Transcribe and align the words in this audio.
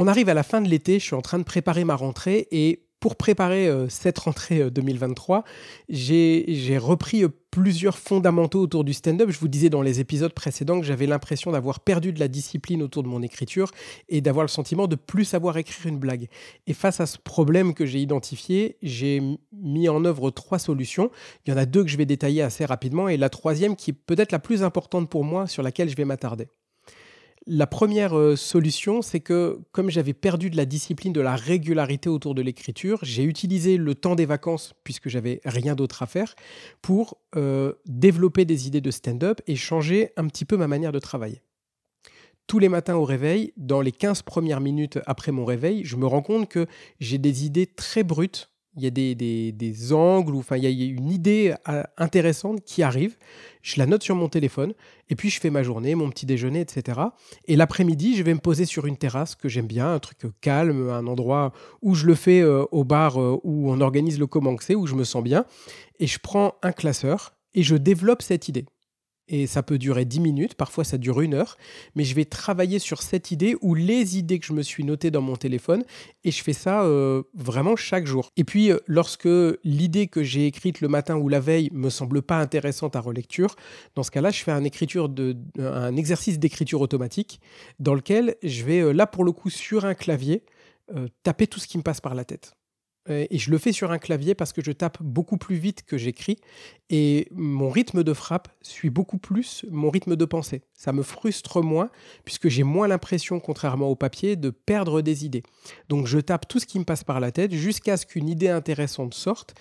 On 0.00 0.06
arrive 0.06 0.28
à 0.28 0.34
la 0.34 0.44
fin 0.44 0.60
de 0.60 0.68
l'été, 0.68 1.00
je 1.00 1.04
suis 1.06 1.16
en 1.16 1.22
train 1.22 1.40
de 1.40 1.42
préparer 1.42 1.82
ma 1.82 1.96
rentrée 1.96 2.46
et 2.52 2.84
pour 3.00 3.16
préparer 3.16 3.66
euh, 3.66 3.88
cette 3.88 4.16
rentrée 4.16 4.70
2023, 4.70 5.38
euh, 5.38 5.42
j'ai 5.88 6.78
repris 6.78 7.24
euh, 7.24 7.28
plusieurs 7.50 7.98
fondamentaux 7.98 8.60
autour 8.60 8.84
du 8.84 8.92
stand-up. 8.92 9.28
Je 9.32 9.40
vous 9.40 9.48
disais 9.48 9.70
dans 9.70 9.82
les 9.82 9.98
épisodes 9.98 10.32
précédents 10.32 10.78
que 10.78 10.86
j'avais 10.86 11.06
l'impression 11.06 11.50
d'avoir 11.50 11.80
perdu 11.80 12.12
de 12.12 12.20
la 12.20 12.28
discipline 12.28 12.80
autour 12.80 13.02
de 13.02 13.08
mon 13.08 13.22
écriture 13.22 13.72
et 14.08 14.20
d'avoir 14.20 14.44
le 14.44 14.48
sentiment 14.48 14.86
de 14.86 14.94
plus 14.94 15.24
savoir 15.24 15.56
écrire 15.56 15.88
une 15.88 15.98
blague. 15.98 16.28
Et 16.68 16.74
face 16.74 17.00
à 17.00 17.06
ce 17.06 17.18
problème 17.18 17.74
que 17.74 17.84
j'ai 17.84 17.98
identifié, 17.98 18.76
j'ai 18.80 19.20
mis 19.52 19.88
en 19.88 20.04
œuvre 20.04 20.30
trois 20.30 20.60
solutions. 20.60 21.10
Il 21.44 21.50
y 21.50 21.52
en 21.52 21.56
a 21.56 21.66
deux 21.66 21.82
que 21.82 21.90
je 21.90 21.96
vais 21.96 22.06
détailler 22.06 22.42
assez 22.42 22.64
rapidement 22.64 23.08
et 23.08 23.16
la 23.16 23.30
troisième 23.30 23.74
qui 23.74 23.90
est 23.90 23.94
peut-être 23.94 24.30
la 24.30 24.38
plus 24.38 24.62
importante 24.62 25.10
pour 25.10 25.24
moi 25.24 25.48
sur 25.48 25.64
laquelle 25.64 25.88
je 25.88 25.96
vais 25.96 26.04
m'attarder. 26.04 26.46
La 27.50 27.66
première 27.66 28.14
euh, 28.14 28.36
solution, 28.36 29.00
c'est 29.00 29.20
que 29.20 29.58
comme 29.72 29.88
j'avais 29.88 30.12
perdu 30.12 30.50
de 30.50 30.56
la 30.58 30.66
discipline, 30.66 31.14
de 31.14 31.22
la 31.22 31.34
régularité 31.34 32.10
autour 32.10 32.34
de 32.34 32.42
l'écriture, 32.42 32.98
j'ai 33.02 33.22
utilisé 33.22 33.78
le 33.78 33.94
temps 33.94 34.14
des 34.14 34.26
vacances, 34.26 34.74
puisque 34.84 35.08
j'avais 35.08 35.40
rien 35.46 35.74
d'autre 35.74 36.02
à 36.02 36.06
faire, 36.06 36.34
pour 36.82 37.16
euh, 37.36 37.72
développer 37.86 38.44
des 38.44 38.66
idées 38.66 38.82
de 38.82 38.90
stand-up 38.90 39.40
et 39.46 39.56
changer 39.56 40.10
un 40.18 40.26
petit 40.26 40.44
peu 40.44 40.58
ma 40.58 40.68
manière 40.68 40.92
de 40.92 40.98
travailler. 40.98 41.40
Tous 42.48 42.58
les 42.58 42.68
matins 42.68 42.96
au 42.96 43.04
réveil, 43.06 43.54
dans 43.56 43.80
les 43.80 43.92
15 43.92 44.22
premières 44.22 44.60
minutes 44.60 44.98
après 45.06 45.32
mon 45.32 45.46
réveil, 45.46 45.86
je 45.86 45.96
me 45.96 46.06
rends 46.06 46.20
compte 46.20 46.50
que 46.50 46.66
j'ai 47.00 47.16
des 47.16 47.46
idées 47.46 47.66
très 47.66 48.02
brutes 48.02 48.50
il 48.78 48.84
y 48.84 48.86
a 48.86 48.90
des, 48.90 49.92
angles, 49.92 50.34
ou, 50.34 50.38
enfin, 50.38 50.56
il 50.56 50.64
y 50.64 50.82
a 50.82 50.86
une 50.86 51.10
idée 51.10 51.54
euh, 51.68 51.82
intéressante 51.96 52.62
qui 52.64 52.82
arrive. 52.82 53.16
Je 53.62 53.78
la 53.78 53.86
note 53.86 54.02
sur 54.02 54.14
mon 54.14 54.28
téléphone, 54.28 54.72
et 55.10 55.16
puis 55.16 55.30
je 55.30 55.40
fais 55.40 55.50
ma 55.50 55.62
journée, 55.62 55.94
mon 55.94 56.08
petit 56.10 56.26
déjeuner, 56.26 56.60
etc. 56.60 57.00
Et 57.46 57.56
l'après-midi, 57.56 58.16
je 58.16 58.22
vais 58.22 58.34
me 58.34 58.38
poser 58.38 58.64
sur 58.64 58.86
une 58.86 58.96
terrasse 58.96 59.34
que 59.34 59.48
j'aime 59.48 59.66
bien, 59.66 59.92
un 59.92 59.98
truc 59.98 60.18
calme, 60.40 60.90
un 60.90 61.06
endroit 61.06 61.52
où 61.82 61.94
je 61.94 62.06
le 62.06 62.14
fais 62.14 62.40
euh, 62.40 62.64
au 62.70 62.84
bar 62.84 63.20
euh, 63.20 63.38
où 63.42 63.70
on 63.70 63.80
organise 63.80 64.18
le 64.18 64.26
Comanxé, 64.26 64.74
où 64.74 64.86
je 64.86 64.94
me 64.94 65.04
sens 65.04 65.22
bien. 65.22 65.44
Et 65.98 66.06
je 66.06 66.18
prends 66.18 66.54
un 66.62 66.72
classeur 66.72 67.34
et 67.54 67.62
je 67.62 67.76
développe 67.76 68.22
cette 68.22 68.48
idée 68.48 68.66
et 69.28 69.46
ça 69.46 69.62
peut 69.62 69.78
durer 69.78 70.04
10 70.04 70.20
minutes, 70.20 70.54
parfois 70.54 70.84
ça 70.84 70.98
dure 70.98 71.20
une 71.20 71.34
heure, 71.34 71.56
mais 71.94 72.04
je 72.04 72.14
vais 72.14 72.24
travailler 72.24 72.78
sur 72.78 73.02
cette 73.02 73.30
idée 73.30 73.56
ou 73.60 73.74
les 73.74 74.18
idées 74.18 74.38
que 74.38 74.46
je 74.46 74.52
me 74.52 74.62
suis 74.62 74.84
notées 74.84 75.10
dans 75.10 75.20
mon 75.20 75.36
téléphone 75.36 75.84
et 76.24 76.30
je 76.30 76.42
fais 76.42 76.52
ça 76.52 76.82
euh, 76.82 77.22
vraiment 77.34 77.76
chaque 77.76 78.06
jour. 78.06 78.30
Et 78.36 78.44
puis 78.44 78.70
euh, 78.70 78.78
lorsque 78.86 79.28
l'idée 79.64 80.06
que 80.06 80.22
j'ai 80.22 80.46
écrite 80.46 80.80
le 80.80 80.88
matin 80.88 81.16
ou 81.16 81.28
la 81.28 81.40
veille 81.40 81.70
me 81.72 81.90
semble 81.90 82.22
pas 82.22 82.38
intéressante 82.38 82.96
à 82.96 83.00
relecture, 83.00 83.56
dans 83.94 84.02
ce 84.02 84.10
cas-là, 84.10 84.30
je 84.30 84.42
fais 84.42 84.52
un, 84.52 84.64
écriture 84.64 85.08
de, 85.08 85.36
un 85.58 85.96
exercice 85.96 86.38
d'écriture 86.38 86.80
automatique 86.80 87.40
dans 87.78 87.94
lequel 87.94 88.36
je 88.42 88.64
vais 88.64 88.80
euh, 88.80 88.92
là 88.92 89.06
pour 89.06 89.24
le 89.24 89.32
coup 89.32 89.50
sur 89.50 89.84
un 89.84 89.94
clavier 89.94 90.42
taper 91.22 91.46
tout 91.46 91.60
ce 91.60 91.66
qui 91.66 91.76
me 91.76 91.82
passe 91.82 92.00
par 92.00 92.14
la 92.14 92.24
tête. 92.24 92.57
Euh, 93.10 93.26
et 93.30 93.38
je 93.38 93.50
le 93.50 93.58
fais 93.58 93.72
sur 93.72 93.90
un 93.90 93.98
clavier 93.98 94.34
parce 94.34 94.52
que 94.52 94.62
je 94.62 94.72
tape 94.72 95.02
beaucoup 95.02 95.36
plus 95.36 95.56
vite 95.56 95.84
que 95.86 95.96
j'écris 95.96 96.38
et 96.90 97.28
mon 97.32 97.70
rythme 97.70 98.02
de 98.02 98.12
frappe 98.12 98.48
suit 98.62 98.90
beaucoup 98.90 99.18
plus 99.18 99.64
mon 99.70 99.90
rythme 99.90 100.16
de 100.16 100.24
pensée. 100.24 100.62
Ça 100.74 100.92
me 100.92 101.02
frustre 101.02 101.62
moins 101.62 101.90
puisque 102.24 102.48
j'ai 102.48 102.62
moins 102.62 102.88
l'impression, 102.88 103.40
contrairement 103.40 103.88
au 103.88 103.96
papier, 103.96 104.36
de 104.36 104.50
perdre 104.50 105.02
des 105.02 105.24
idées. 105.24 105.42
Donc 105.88 106.06
je 106.06 106.18
tape 106.18 106.48
tout 106.48 106.58
ce 106.58 106.66
qui 106.66 106.78
me 106.78 106.84
passe 106.84 107.04
par 107.04 107.20
la 107.20 107.32
tête 107.32 107.52
jusqu'à 107.52 107.96
ce 107.96 108.06
qu'une 108.06 108.28
idée 108.28 108.48
intéressante 108.48 109.14
sorte 109.14 109.54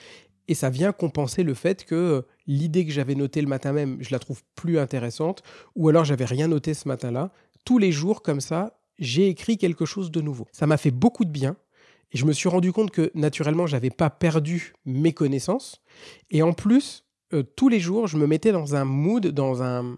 et 0.47 0.53
ça 0.53 0.69
vient 0.69 0.91
compenser 0.91 1.43
le 1.43 1.53
fait 1.53 1.83
que 1.83 1.95
euh, 1.95 2.21
l'idée 2.47 2.85
que 2.85 2.91
j'avais 2.91 3.15
notée 3.15 3.41
le 3.41 3.47
matin 3.47 3.73
même, 3.73 3.97
je 3.99 4.11
la 4.11 4.19
trouve 4.19 4.41
plus 4.55 4.79
intéressante 4.79 5.43
ou 5.75 5.89
alors 5.89 6.05
j'avais 6.05 6.25
rien 6.25 6.47
noté 6.47 6.73
ce 6.73 6.87
matin-là. 6.87 7.31
Tous 7.65 7.77
les 7.77 7.91
jours 7.91 8.21
comme 8.21 8.39
ça, 8.39 8.79
j'ai 8.97 9.27
écrit 9.27 9.57
quelque 9.57 9.85
chose 9.85 10.09
de 10.09 10.21
nouveau. 10.21 10.47
Ça 10.51 10.65
m'a 10.65 10.77
fait 10.77 10.91
beaucoup 10.91 11.25
de 11.25 11.29
bien 11.29 11.57
et 12.11 12.17
je 12.17 12.25
me 12.25 12.31
suis 12.31 12.49
rendu 12.49 12.71
compte 12.71 12.91
que 12.91 13.11
naturellement, 13.15 13.67
j'avais 13.67 13.89
pas 13.89 14.09
perdu 14.09 14.73
mes 14.85 15.13
connaissances. 15.13 15.81
Et 16.29 16.41
en 16.41 16.53
plus, 16.53 17.05
euh, 17.33 17.43
tous 17.55 17.69
les 17.69 17.79
jours, 17.79 18.07
je 18.07 18.17
me 18.17 18.27
mettais 18.27 18.51
dans 18.51 18.75
un 18.75 18.85
mood, 18.85 19.27
dans 19.27 19.63
un, 19.63 19.97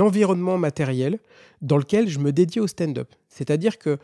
environnement 0.00 0.58
matériel 0.58 1.18
dans 1.60 1.76
lequel 1.76 2.08
je 2.08 2.18
me 2.18 2.32
dédiais 2.32 2.60
au 2.60 2.66
stand-up. 2.66 3.12
C'est-à-dire 3.28 3.78
que, 3.78 3.98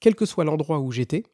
quel 0.00 0.14
que 0.14 0.26
soit 0.26 0.44
l'endroit 0.44 0.78
où 0.80 0.90
j'étais, 0.90 1.24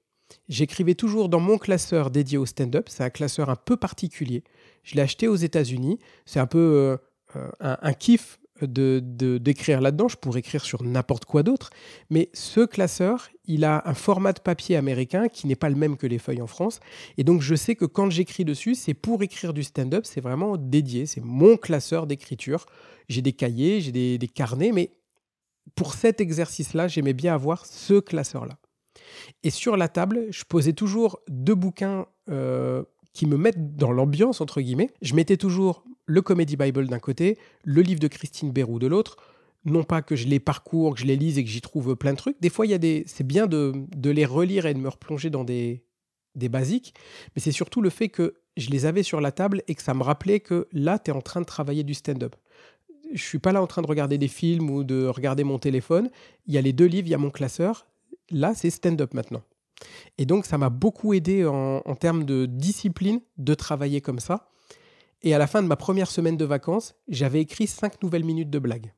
j'écrivais 0.48 0.94
toujours 0.94 1.28
dans 1.28 1.40
mon 1.40 1.58
classeur 1.58 2.10
dédié 2.10 2.38
au 2.38 2.46
stand-up. 2.46 2.88
C'est 2.88 3.04
un 3.04 3.10
classeur 3.10 3.50
un 3.50 3.56
peu 3.56 3.76
particulier. 3.76 4.42
Je 4.82 4.94
l'ai 4.96 5.02
acheté 5.02 5.28
aux 5.28 5.36
États-Unis. 5.36 5.98
C'est 6.26 6.40
un 6.40 6.46
peu 6.46 6.58
euh, 6.58 6.96
euh, 7.36 7.50
un, 7.60 7.78
un 7.80 7.92
kiff 7.92 8.38
de, 8.66 9.00
d'écrire 9.38 9.80
là-dedans, 9.80 10.08
je 10.08 10.16
pourrais 10.16 10.40
écrire 10.40 10.64
sur 10.64 10.82
n'importe 10.82 11.24
quoi 11.24 11.42
d'autre, 11.42 11.70
mais 12.10 12.30
ce 12.32 12.64
classeur, 12.64 13.28
il 13.46 13.64
a 13.64 13.82
un 13.86 13.94
format 13.94 14.32
de 14.32 14.40
papier 14.40 14.76
américain 14.76 15.28
qui 15.28 15.46
n'est 15.46 15.56
pas 15.56 15.68
le 15.68 15.76
même 15.76 15.96
que 15.96 16.06
les 16.06 16.18
feuilles 16.18 16.42
en 16.42 16.46
France, 16.46 16.80
et 17.18 17.24
donc 17.24 17.42
je 17.42 17.54
sais 17.54 17.74
que 17.74 17.84
quand 17.84 18.10
j'écris 18.10 18.44
dessus, 18.44 18.74
c'est 18.74 18.94
pour 18.94 19.22
écrire 19.22 19.52
du 19.52 19.62
stand-up, 19.62 20.04
c'est 20.04 20.20
vraiment 20.20 20.56
dédié, 20.56 21.06
c'est 21.06 21.22
mon 21.22 21.56
classeur 21.56 22.06
d'écriture. 22.06 22.66
J'ai 23.08 23.22
des 23.22 23.32
cahiers, 23.32 23.80
j'ai 23.80 23.92
des, 23.92 24.28
carnets, 24.28 24.72
mais 24.72 24.90
pour 25.74 25.94
cet 25.94 26.20
exercice-là, 26.20 26.88
j'aimais 26.88 27.12
bien 27.12 27.34
avoir 27.34 27.66
ce 27.66 28.00
classeur-là. 28.00 28.58
Et 29.42 29.50
sur 29.50 29.76
la 29.76 29.88
table, 29.88 30.26
je 30.30 30.44
posais 30.44 30.72
toujours 30.72 31.20
deux 31.28 31.54
bouquins 31.54 32.06
euh, 32.30 32.82
qui 33.12 33.26
me 33.26 33.36
mettent 33.36 33.76
dans 33.76 33.92
l'ambiance, 33.92 34.40
entre 34.40 34.60
guillemets. 34.60 34.90
Je 35.02 35.14
mettais 35.14 35.36
toujours 35.36 35.84
le 36.06 36.22
Comedy 36.22 36.56
Bible 36.56 36.86
d'un 36.86 36.98
côté, 36.98 37.38
le 37.62 37.82
livre 37.82 38.00
de 38.00 38.08
Christine 38.08 38.52
Bérou 38.52 38.78
de 38.78 38.86
l'autre. 38.86 39.16
Non 39.64 39.82
pas 39.82 40.02
que 40.02 40.14
je 40.14 40.26
les 40.26 40.40
parcours, 40.40 40.94
que 40.94 41.00
je 41.00 41.06
les 41.06 41.16
lise 41.16 41.38
et 41.38 41.44
que 41.44 41.50
j'y 41.50 41.62
trouve 41.62 41.96
plein 41.96 42.12
de 42.12 42.18
trucs. 42.18 42.40
Des 42.40 42.50
fois, 42.50 42.66
il 42.66 42.70
y 42.70 42.74
a 42.74 42.78
des, 42.78 43.04
c'est 43.06 43.26
bien 43.26 43.46
de, 43.46 43.86
les 44.02 44.26
relire 44.26 44.66
et 44.66 44.74
de 44.74 44.78
me 44.78 44.88
replonger 44.88 45.30
dans 45.30 45.44
des, 45.44 45.82
des 46.34 46.50
basiques, 46.50 46.94
mais 47.34 47.40
c'est 47.40 47.52
surtout 47.52 47.80
le 47.80 47.88
fait 47.88 48.10
que 48.10 48.34
je 48.56 48.70
les 48.70 48.84
avais 48.84 49.02
sur 49.02 49.20
la 49.20 49.32
table 49.32 49.62
et 49.66 49.74
que 49.74 49.82
ça 49.82 49.94
me 49.94 50.02
rappelait 50.02 50.40
que 50.40 50.68
là, 50.72 50.98
tu 50.98 51.10
es 51.10 51.14
en 51.14 51.22
train 51.22 51.40
de 51.40 51.46
travailler 51.46 51.82
du 51.82 51.94
stand-up. 51.94 52.36
Je 53.12 53.22
suis 53.22 53.38
pas 53.38 53.52
là 53.52 53.62
en 53.62 53.66
train 53.66 53.82
de 53.82 53.86
regarder 53.86 54.18
des 54.18 54.28
films 54.28 54.70
ou 54.70 54.84
de 54.84 55.06
regarder 55.06 55.44
mon 55.44 55.58
téléphone. 55.58 56.10
Il 56.46 56.54
y 56.54 56.58
a 56.58 56.60
les 56.60 56.72
deux 56.72 56.86
livres, 56.86 57.08
il 57.08 57.10
y 57.10 57.14
a 57.14 57.18
mon 57.18 57.30
classeur. 57.30 57.86
Là, 58.30 58.54
c'est 58.54 58.70
stand-up 58.70 59.14
maintenant. 59.14 59.42
Et 60.18 60.26
donc, 60.26 60.46
ça 60.46 60.58
m'a 60.58 60.70
beaucoup 60.70 61.14
aidé 61.14 61.44
en, 61.46 61.82
en, 61.84 61.94
termes 61.94 62.24
de 62.24 62.46
discipline 62.46 63.20
de 63.38 63.54
travailler 63.54 64.00
comme 64.00 64.20
ça. 64.20 64.50
Et 65.24 65.32
à 65.32 65.38
la 65.38 65.46
fin 65.46 65.62
de 65.62 65.66
ma 65.66 65.76
première 65.76 66.10
semaine 66.10 66.36
de 66.36 66.44
vacances, 66.44 66.94
j'avais 67.08 67.40
écrit 67.40 67.66
cinq 67.66 68.02
nouvelles 68.02 68.24
minutes 68.24 68.50
de 68.50 68.58
blagues. 68.58 68.92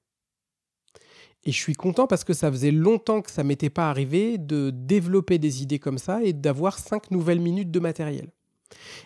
Et 1.45 1.53
je 1.53 1.57
suis 1.57 1.75
content 1.75 2.09
parce 2.09 2.25
que 2.25 2.35
ça 2.35 2.51
faisait 2.51 2.73
longtemps 2.73 3.23
que 3.23 3.31
ça 3.31 3.45
m'était 3.45 3.71
pas 3.71 3.89
arrivé 3.89 4.37
de 4.37 4.71
développer 4.71 5.39
des 5.39 5.63
idées 5.63 5.79
comme 5.79 5.99
ça 5.99 6.21
et 6.25 6.33
d'avoir 6.33 6.81
cinq 6.81 7.13
nouvelles 7.13 7.39
minutes 7.39 7.71
de 7.71 7.79
matériel. 7.79 8.33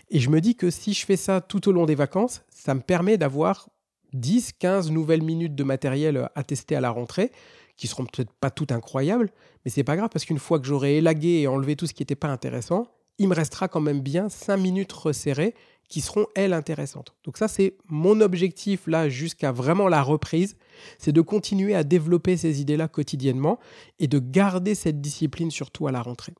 Et 0.08 0.18
je 0.18 0.30
me 0.30 0.40
dis 0.40 0.56
que 0.56 0.70
si 0.70 0.94
je 0.94 1.04
fais 1.04 1.18
ça 1.18 1.42
tout 1.42 1.68
au 1.68 1.72
long 1.72 1.84
des 1.84 1.94
vacances, 1.94 2.42
ça 2.48 2.74
me 2.74 2.80
permet 2.80 3.18
d'avoir 3.18 3.68
10, 4.14 4.52
15 4.58 4.90
nouvelles 4.90 5.22
minutes 5.22 5.54
de 5.54 5.62
matériel 5.62 6.30
à 6.34 6.42
tester 6.42 6.74
à 6.74 6.80
la 6.80 6.90
rentrée, 6.90 7.30
qui 7.76 7.86
seront 7.86 8.06
peut-être 8.06 8.32
pas 8.32 8.50
toutes 8.50 8.72
incroyables, 8.72 9.30
mais 9.64 9.70
c'est 9.70 9.84
pas 9.84 9.96
grave 9.96 10.08
parce 10.10 10.24
qu'une 10.24 10.38
fois 10.38 10.58
que 10.58 10.66
j'aurai 10.66 10.96
élagué 10.96 11.40
et 11.40 11.46
enlevé 11.46 11.76
tout 11.76 11.86
ce 11.86 11.92
qui 11.92 12.00
n'était 12.02 12.16
pas 12.16 12.28
intéressant, 12.28 12.86
il 13.18 13.28
me 13.28 13.34
restera 13.34 13.68
quand 13.68 13.80
même 13.82 14.00
bien 14.00 14.30
5 14.30 14.56
minutes 14.56 14.92
resserrées 14.92 15.54
qui 15.90 16.00
seront, 16.00 16.26
elles, 16.36 16.54
intéressantes. 16.54 17.14
Donc 17.24 17.36
ça, 17.36 17.48
c'est 17.48 17.76
mon 17.88 18.20
objectif, 18.20 18.86
là, 18.86 19.08
jusqu'à 19.08 19.52
vraiment 19.52 19.88
la 19.88 20.02
reprise, 20.02 20.56
c'est 20.98 21.12
de 21.12 21.20
continuer 21.20 21.74
à 21.74 21.84
développer 21.84 22.36
ces 22.36 22.60
idées-là 22.60 22.88
quotidiennement 22.88 23.58
et 23.98 24.06
de 24.06 24.20
garder 24.20 24.74
cette 24.74 25.00
discipline 25.00 25.50
surtout 25.50 25.88
à 25.88 25.92
la 25.92 26.00
rentrée. 26.00 26.32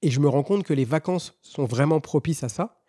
Et 0.00 0.10
je 0.10 0.20
me 0.20 0.28
rends 0.28 0.44
compte 0.44 0.62
que 0.62 0.72
les 0.72 0.84
vacances 0.84 1.36
sont 1.42 1.64
vraiment 1.64 2.00
propices 2.00 2.44
à 2.44 2.48
ça 2.48 2.80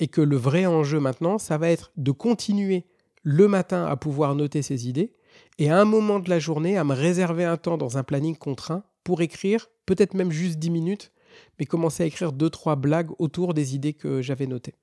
et 0.00 0.08
que 0.08 0.20
le 0.20 0.36
vrai 0.36 0.66
enjeu 0.66 0.98
maintenant, 0.98 1.38
ça 1.38 1.56
va 1.56 1.70
être 1.70 1.92
de 1.96 2.10
continuer 2.10 2.84
le 3.22 3.46
matin 3.46 3.86
à 3.86 3.96
pouvoir 3.96 4.34
noter 4.34 4.60
ces 4.60 4.88
idées 4.88 5.14
et 5.58 5.70
à 5.70 5.80
un 5.80 5.84
moment 5.84 6.18
de 6.18 6.28
la 6.28 6.40
journée 6.40 6.76
à 6.76 6.84
me 6.84 6.94
réserver 6.94 7.44
un 7.44 7.56
temps 7.56 7.78
dans 7.78 7.96
un 7.96 8.02
planning 8.02 8.36
contraint 8.36 8.82
pour 9.04 9.22
écrire, 9.22 9.68
peut-être 9.86 10.14
même 10.14 10.32
juste 10.32 10.58
10 10.58 10.70
minutes, 10.70 11.12
mais 11.58 11.66
commencer 11.66 12.02
à 12.02 12.06
écrire 12.06 12.32
deux 12.32 12.50
trois 12.50 12.76
blagues 12.76 13.10
autour 13.18 13.54
des 13.54 13.74
idées 13.74 13.92
que 13.92 14.20
j'avais 14.20 14.46
notées. 14.46 14.74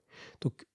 Donc, 0.42 0.66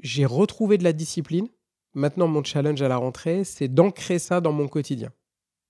j'ai 0.00 0.24
retrouvé 0.26 0.78
de 0.78 0.84
la 0.84 0.92
discipline. 0.92 1.48
Maintenant, 1.94 2.28
mon 2.28 2.44
challenge 2.44 2.82
à 2.82 2.88
la 2.88 2.96
rentrée, 2.96 3.44
c'est 3.44 3.68
d'ancrer 3.68 4.18
ça 4.18 4.40
dans 4.40 4.52
mon 4.52 4.68
quotidien. 4.68 5.10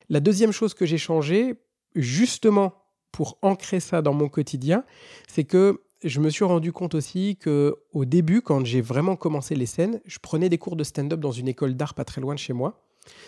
La 0.09 0.21
deuxième 0.21 0.53
chose 0.53 0.75
que 0.75 0.87
j'ai 0.87 0.99
changé, 0.99 1.55
justement 1.95 2.75
pour 3.13 3.39
ancrer 3.43 3.81
ça 3.81 4.03
dans 4.03 4.13
mon 4.13 4.29
quotidien, 4.29 4.85
c'est 5.29 5.45
que 5.45 5.83
je 6.05 6.21
me 6.21 6.29
suis 6.29 6.45
rendu 6.45 6.73
compte 6.73 6.95
aussi 6.95 7.37
que 7.37 7.77
au 7.93 8.05
début, 8.05 8.43
quand 8.43 8.65
j'ai 8.65 8.81
vraiment 8.81 9.17
commencé 9.17 9.55
les 9.55 9.67
scènes, 9.67 10.01
je 10.05 10.19
prenais 10.19 10.49
des 10.49 10.59
cours 10.59 10.77
de 10.77 10.85
stand-up 10.85 11.21
dans 11.21 11.33
une 11.33 11.49
école 11.49 11.75
d'art 11.75 11.95
pas 11.95 12.05
très 12.05 12.21
loin 12.21 12.35
de 12.35 12.39
chez 12.39 12.53
moi. 12.53 12.83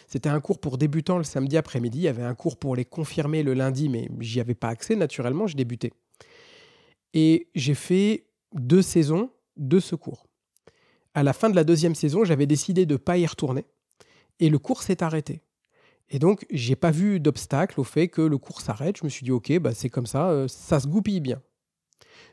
C'était 0.07 0.29
un 0.29 0.41
cours 0.41 0.61
pour 0.61 0.77
débutants 0.77 1.19
le 1.19 1.25
samedi 1.25 1.57
après-midi. 1.57 1.99
Il 1.99 2.05
y 2.05 2.09
avait 2.09 2.23
un 2.23 2.35
cours 2.35 2.57
pour 2.57 2.77
les 2.77 2.85
confirmer 2.85 3.43
le 3.43 3.55
lundi, 3.55 3.89
mais 3.89 4.09
j'y 4.21 4.41
avais 4.41 4.55
pas 4.55 4.69
accès 4.69 4.97
naturellement. 4.97 5.47
Je 5.47 5.57
débutais. 5.57 5.93
Et 7.15 7.49
j'ai 7.55 7.75
fait 7.75 8.27
deux 8.55 8.83
saisons 8.83 9.31
de 9.59 9.81
ce 9.81 9.95
cours. 9.95 10.27
À 11.15 11.23
la 11.23 11.33
fin 11.33 11.51
de 11.51 11.57
la 11.57 11.65
deuxième 11.65 11.95
saison, 11.95 12.25
j'avais 12.25 12.47
décidé 12.47 12.87
de 12.87 12.95
ne 12.95 12.99
pas 12.99 13.19
y 13.19 13.27
retourner 13.27 13.67
et 14.41 14.49
le 14.49 14.59
cours 14.59 14.83
s'est 14.83 15.03
arrêté. 15.03 15.43
Et 16.11 16.19
donc, 16.19 16.47
j'ai 16.51 16.77
pas 16.77 16.91
vu 16.91 17.21
d'obstacle 17.21 17.81
au 17.81 17.85
fait 17.85 18.09
que 18.09 18.23
le 18.23 18.39
cours 18.39 18.61
s'arrête. 18.61 18.97
Je 18.99 19.05
me 19.05 19.09
suis 19.09 19.25
dit, 19.25 19.31
ok, 19.31 19.59
bah, 19.59 19.75
c'est 19.75 19.91
comme 19.91 20.07
ça, 20.07 20.31
euh, 20.31 20.49
ça 20.49 20.81
se 20.81 20.87
goupille 20.87 21.21
bien. 21.21 21.43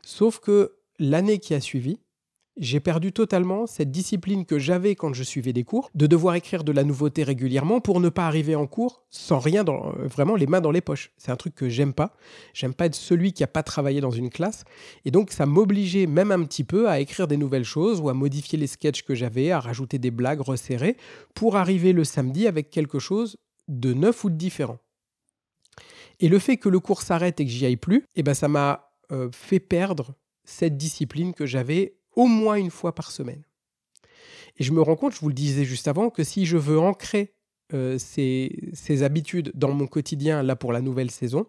Sauf 0.02 0.40
que 0.40 0.76
l'année 0.98 1.38
qui 1.38 1.52
a 1.52 1.60
suivi, 1.60 1.98
j'ai 2.56 2.80
perdu 2.80 3.12
totalement 3.12 3.66
cette 3.66 3.90
discipline 3.90 4.46
que 4.46 4.58
j'avais 4.58 4.94
quand 4.94 5.12
je 5.12 5.22
suivais 5.22 5.52
des 5.52 5.64
cours, 5.64 5.90
de 5.94 6.06
devoir 6.06 6.34
écrire 6.36 6.64
de 6.64 6.72
la 6.72 6.84
nouveauté 6.84 7.22
régulièrement 7.22 7.80
pour 7.80 8.00
ne 8.00 8.08
pas 8.08 8.26
arriver 8.26 8.54
en 8.54 8.66
cours 8.66 9.04
sans 9.10 9.38
rien, 9.38 9.64
euh, 9.68 10.08
vraiment 10.08 10.36
les 10.36 10.46
mains 10.46 10.62
dans 10.62 10.70
les 10.70 10.80
poches. 10.80 11.12
C'est 11.18 11.30
un 11.30 11.36
truc 11.36 11.54
que 11.54 11.68
j'aime 11.68 11.92
pas. 11.92 12.16
J'aime 12.54 12.72
pas 12.72 12.86
être 12.86 12.94
celui 12.94 13.32
qui 13.32 13.44
a 13.44 13.46
pas 13.46 13.62
travaillé 13.62 14.00
dans 14.00 14.10
une 14.10 14.30
classe. 14.30 14.64
Et 15.04 15.10
donc 15.10 15.32
ça 15.32 15.44
m'obligeait 15.44 16.06
même 16.06 16.32
un 16.32 16.42
petit 16.44 16.64
peu 16.64 16.88
à 16.88 17.00
écrire 17.00 17.28
des 17.28 17.36
nouvelles 17.36 17.64
choses 17.64 18.00
ou 18.00 18.08
à 18.08 18.14
modifier 18.14 18.58
les 18.58 18.66
sketchs 18.66 19.02
que 19.02 19.14
j'avais, 19.14 19.50
à 19.50 19.60
rajouter 19.60 19.98
des 19.98 20.10
blagues 20.10 20.40
resserrées 20.40 20.96
pour 21.34 21.56
arriver 21.56 21.92
le 21.92 22.04
samedi 22.04 22.46
avec 22.46 22.70
quelque 22.70 22.98
chose 22.98 23.36
de 23.68 23.92
neuf 23.92 24.24
ou 24.24 24.30
de 24.30 24.36
différent. 24.36 24.78
Et 26.20 26.28
le 26.28 26.38
fait 26.38 26.56
que 26.56 26.70
le 26.70 26.80
cours 26.80 27.02
s'arrête 27.02 27.40
et 27.40 27.44
que 27.44 27.50
j'y 27.50 27.66
aille 27.66 27.76
plus, 27.76 28.04
eh 28.14 28.22
ben 28.22 28.32
ça 28.32 28.48
m'a 28.48 28.88
euh, 29.12 29.28
fait 29.32 29.60
perdre 29.60 30.14
cette 30.44 30.78
discipline 30.78 31.34
que 31.34 31.44
j'avais 31.44 31.96
au 32.16 32.26
moins 32.26 32.56
une 32.56 32.70
fois 32.70 32.94
par 32.94 33.12
semaine. 33.12 33.42
Et 34.58 34.64
je 34.64 34.72
me 34.72 34.80
rends 34.80 34.96
compte, 34.96 35.14
je 35.14 35.20
vous 35.20 35.28
le 35.28 35.34
disais 35.34 35.64
juste 35.64 35.86
avant, 35.86 36.10
que 36.10 36.24
si 36.24 36.46
je 36.46 36.56
veux 36.56 36.78
ancrer 36.78 37.34
euh, 37.74 37.98
ces, 37.98 39.02
habitudes 39.02 39.52
dans 39.54 39.72
mon 39.72 39.86
quotidien, 39.86 40.42
là 40.42 40.56
pour 40.56 40.72
la 40.72 40.80
nouvelle 40.80 41.10
saison, 41.10 41.46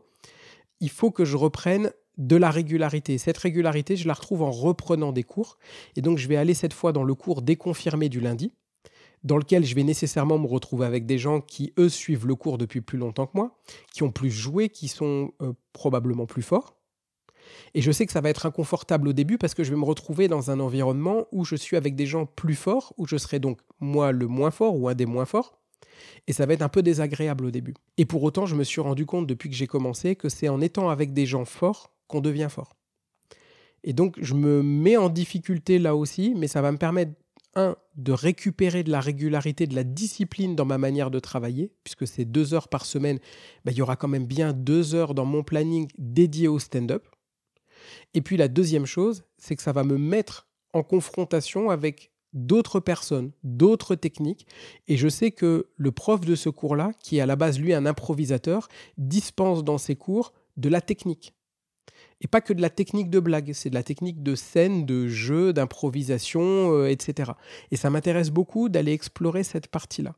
il 0.80 0.90
faut 0.90 1.12
que 1.12 1.26
je 1.26 1.38
reprenne 1.38 1.92
de 2.18 2.36
la 2.36 2.50
régularité. 2.50 3.18
Cette 3.18 3.38
régularité, 3.38 3.96
je 3.96 4.08
la 4.08 4.14
retrouve 4.14 4.42
en 4.42 4.52
reprenant 4.52 5.12
des 5.12 5.24
cours. 5.24 5.58
Et 5.96 6.02
donc, 6.02 6.18
je 6.18 6.28
vais 6.28 6.36
aller 6.36 6.54
cette 6.54 6.74
fois 6.74 6.92
dans 6.92 7.04
le 7.04 7.14
cours 7.14 7.44
déconfirmé 7.44 8.10
du 8.10 8.20
lundi, 8.20 8.52
dans 9.24 9.38
lequel 9.38 9.64
je 9.66 9.76
vais 9.76 9.84
nécessairement 9.84 10.40
me 10.40 10.48
retrouver 10.48 10.86
avec 10.86 11.06
des 11.06 11.20
gens 11.20 11.42
qui, 11.42 11.74
eux, 11.78 11.90
suivent 11.90 12.26
le 12.26 12.36
cours 12.36 12.58
depuis 12.58 12.82
plus 12.82 12.98
longtemps 12.98 13.28
que 13.28 13.36
moi, 13.36 13.56
qui 13.94 14.02
ont 14.04 14.12
plus 14.12 14.32
joué, 14.32 14.70
qui 14.70 14.88
sont 14.88 15.32
euh, 15.42 15.54
probablement 15.74 16.26
plus 16.26 16.42
forts. 16.42 16.77
Et 17.74 17.82
je 17.82 17.92
sais 17.92 18.06
que 18.06 18.12
ça 18.12 18.22
va 18.22 18.30
être 18.30 18.46
inconfortable 18.46 19.08
au 19.08 19.14
début 19.14 19.38
parce 19.38 19.54
que 19.54 19.64
je 19.64 19.72
vais 19.72 19.78
me 19.78 19.86
retrouver 19.86 20.28
dans 20.28 20.52
un 20.52 20.60
environnement 20.60 21.26
où 21.32 21.46
je 21.46 21.56
suis 21.56 21.78
avec 21.78 21.96
des 21.96 22.06
gens 22.06 22.26
plus 22.26 22.56
forts, 22.56 22.94
où 22.98 23.08
je 23.08 23.18
serai 23.18 23.40
donc 23.40 23.60
moi 23.80 24.12
le 24.12 24.28
moins 24.28 24.52
fort 24.52 24.76
ou 24.76 24.90
un 24.90 24.96
des 24.96 25.06
moins 25.06 25.26
forts. 25.26 25.60
Et 26.28 26.34
ça 26.34 26.46
va 26.46 26.54
être 26.54 26.62
un 26.62 26.70
peu 26.70 26.84
désagréable 26.84 27.46
au 27.46 27.52
début. 27.52 27.74
Et 27.98 28.06
pour 28.06 28.24
autant, 28.24 28.46
je 28.46 28.56
me 28.56 28.64
suis 28.64 28.82
rendu 28.82 29.06
compte 29.06 29.28
depuis 29.28 29.50
que 29.50 29.56
j'ai 29.56 29.68
commencé 29.68 30.16
que 30.16 30.30
c'est 30.30 30.50
en 30.50 30.62
étant 30.62 30.90
avec 30.90 31.14
des 31.14 31.26
gens 31.26 31.46
forts 31.46 31.92
qu'on 32.08 32.22
devient 32.22 32.48
fort. 32.50 32.76
Et 33.84 33.94
donc, 33.94 34.16
je 34.22 34.34
me 34.34 34.62
mets 34.62 34.98
en 34.98 35.10
difficulté 35.10 35.80
là 35.80 35.96
aussi, 35.96 36.34
mais 36.36 36.48
ça 36.48 36.62
va 36.62 36.72
me 36.72 36.78
permettre, 36.78 37.14
un, 37.58 37.76
de 37.96 38.12
récupérer 38.12 38.84
de 38.84 38.92
la 38.92 39.00
régularité, 39.00 39.66
de 39.66 39.76
la 39.76 39.84
discipline 39.84 40.56
dans 40.56 40.66
ma 40.66 40.78
manière 40.78 41.10
de 41.10 41.20
travailler, 41.20 41.72
puisque 41.84 42.08
c'est 42.08 42.26
deux 42.26 42.54
heures 42.54 42.68
par 42.68 42.86
semaine, 42.86 43.20
ben, 43.66 43.72
il 43.72 43.78
y 43.78 43.82
aura 43.82 43.96
quand 43.96 44.08
même 44.08 44.28
bien 44.28 44.54
deux 44.54 44.94
heures 44.94 45.14
dans 45.14 45.26
mon 45.26 45.44
planning 45.44 45.88
dédié 45.98 46.48
au 46.48 46.60
stand-up. 46.60 47.04
Et 48.14 48.22
puis 48.22 48.38
la 48.38 48.48
deuxième 48.48 48.86
chose, 48.86 49.24
c'est 49.38 49.56
que 49.56 49.62
ça 49.62 49.72
va 49.72 49.84
me 49.84 49.98
mettre 49.98 50.48
en 50.74 50.84
confrontation 50.84 51.70
avec 51.70 52.12
d'autres 52.34 52.80
personnes, 52.80 53.32
d'autres 53.44 53.96
techniques. 53.96 54.48
Et 54.88 54.98
je 54.98 55.08
sais 55.08 55.32
que 55.32 55.68
le 55.76 55.92
prof 55.92 56.22
de 56.22 56.36
ce 56.36 56.50
cours-là, 56.50 56.92
qui 57.00 57.18
est 57.18 57.22
à 57.22 57.26
la 57.26 57.36
base, 57.36 57.60
lui, 57.60 57.74
un 57.74 57.86
improvisateur, 57.86 58.68
dispense 58.98 59.64
dans 59.64 59.78
ses 59.78 59.96
cours 59.96 60.34
de 60.56 60.70
la 60.70 60.82
technique. 60.82 61.34
Et 62.22 62.28
pas 62.28 62.42
que 62.42 62.54
de 62.54 62.62
la 62.62 62.70
technique 62.70 63.10
de 63.10 63.20
blague, 63.20 63.54
c'est 63.54 63.70
de 63.70 63.76
la 63.76 63.84
technique 63.84 64.24
de 64.24 64.36
scène, 64.36 64.86
de 64.86 65.08
jeu, 65.08 65.54
d'improvisation, 65.54 66.74
euh, 66.74 66.90
etc. 66.90 67.32
Et 67.72 67.76
ça 67.76 67.90
m'intéresse 67.90 68.32
beaucoup 68.32 68.70
d'aller 68.70 68.92
explorer 68.92 69.44
cette 69.44 69.68
partie-là. 69.68 70.16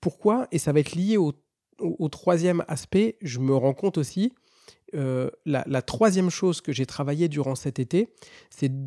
Pourquoi? 0.00 0.48
Et 0.52 0.58
ça 0.58 0.72
va 0.72 0.80
être 0.80 0.94
lié 0.94 1.16
au 1.16 2.08
troisième 2.08 2.64
aspect, 2.66 3.16
je 3.22 3.38
me 3.38 3.54
rends 3.54 3.74
compte 3.74 3.98
aussi 3.98 4.32
euh, 4.94 5.30
la, 5.44 5.82
troisième 5.82 6.30
chose 6.30 6.60
que 6.60 6.72
j'ai 6.72 6.86
travaillé 6.86 7.28
durant 7.28 7.54
cet 7.54 7.78
été, 7.78 8.14
c'est 8.50 8.86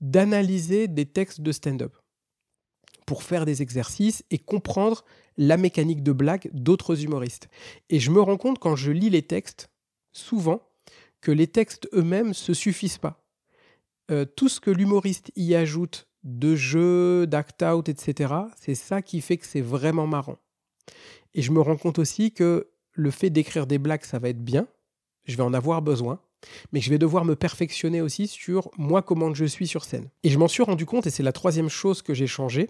d'analyser 0.00 0.88
des 0.88 1.06
textes 1.06 1.40
de 1.40 1.52
stand-up 1.52 1.94
pour 3.06 3.22
faire 3.22 3.44
des 3.44 3.62
exercices 3.62 4.24
et 4.30 4.38
comprendre 4.38 5.04
la 5.36 5.56
mécanique 5.56 6.02
de 6.02 6.12
blague 6.12 6.48
d'autres 6.52 7.04
humoristes. 7.04 7.48
Et 7.90 8.00
je 8.00 8.10
me 8.10 8.20
rends 8.20 8.36
compte 8.36 8.58
quand 8.58 8.76
je 8.76 8.92
lis 8.92 9.10
les 9.10 9.22
textes, 9.22 9.70
souvent, 10.12 10.62
que 11.20 11.32
les 11.32 11.46
textes 11.46 11.88
eux-mêmes 11.92 12.34
se 12.34 12.54
suffisent 12.54 12.98
pas. 12.98 13.24
Euh, 14.10 14.24
tout 14.24 14.48
ce 14.48 14.60
que 14.60 14.70
l'humoriste 14.70 15.32
y 15.36 15.54
ajoute 15.54 16.08
de 16.24 16.54
jeu, 16.54 17.26
d'act-out, 17.26 17.88
etc., 17.88 18.34
c'est 18.60 18.74
ça 18.74 19.02
qui 19.02 19.20
fait 19.20 19.36
que 19.36 19.46
c'est 19.46 19.60
vraiment 19.60 20.06
marrant. 20.06 20.38
Et 21.34 21.42
je 21.42 21.52
me 21.52 21.60
rends 21.60 21.76
compte 21.76 21.98
aussi 21.98 22.32
que 22.32 22.68
le 22.92 23.10
fait 23.10 23.30
d'écrire 23.30 23.66
des 23.66 23.78
blagues, 23.78 24.04
ça 24.04 24.18
va 24.18 24.28
être 24.28 24.44
bien, 24.44 24.68
je 25.24 25.36
vais 25.36 25.42
en 25.42 25.54
avoir 25.54 25.82
besoin, 25.82 26.20
mais 26.72 26.80
je 26.80 26.90
vais 26.90 26.98
devoir 26.98 27.24
me 27.24 27.36
perfectionner 27.36 28.00
aussi 28.00 28.26
sur 28.26 28.70
moi 28.76 29.02
comment 29.02 29.32
je 29.34 29.44
suis 29.44 29.66
sur 29.66 29.84
scène. 29.84 30.08
Et 30.22 30.28
je 30.28 30.38
m'en 30.38 30.48
suis 30.48 30.62
rendu 30.62 30.86
compte, 30.86 31.06
et 31.06 31.10
c'est 31.10 31.22
la 31.22 31.32
troisième 31.32 31.68
chose 31.68 32.02
que 32.02 32.14
j'ai 32.14 32.26
changé, 32.26 32.68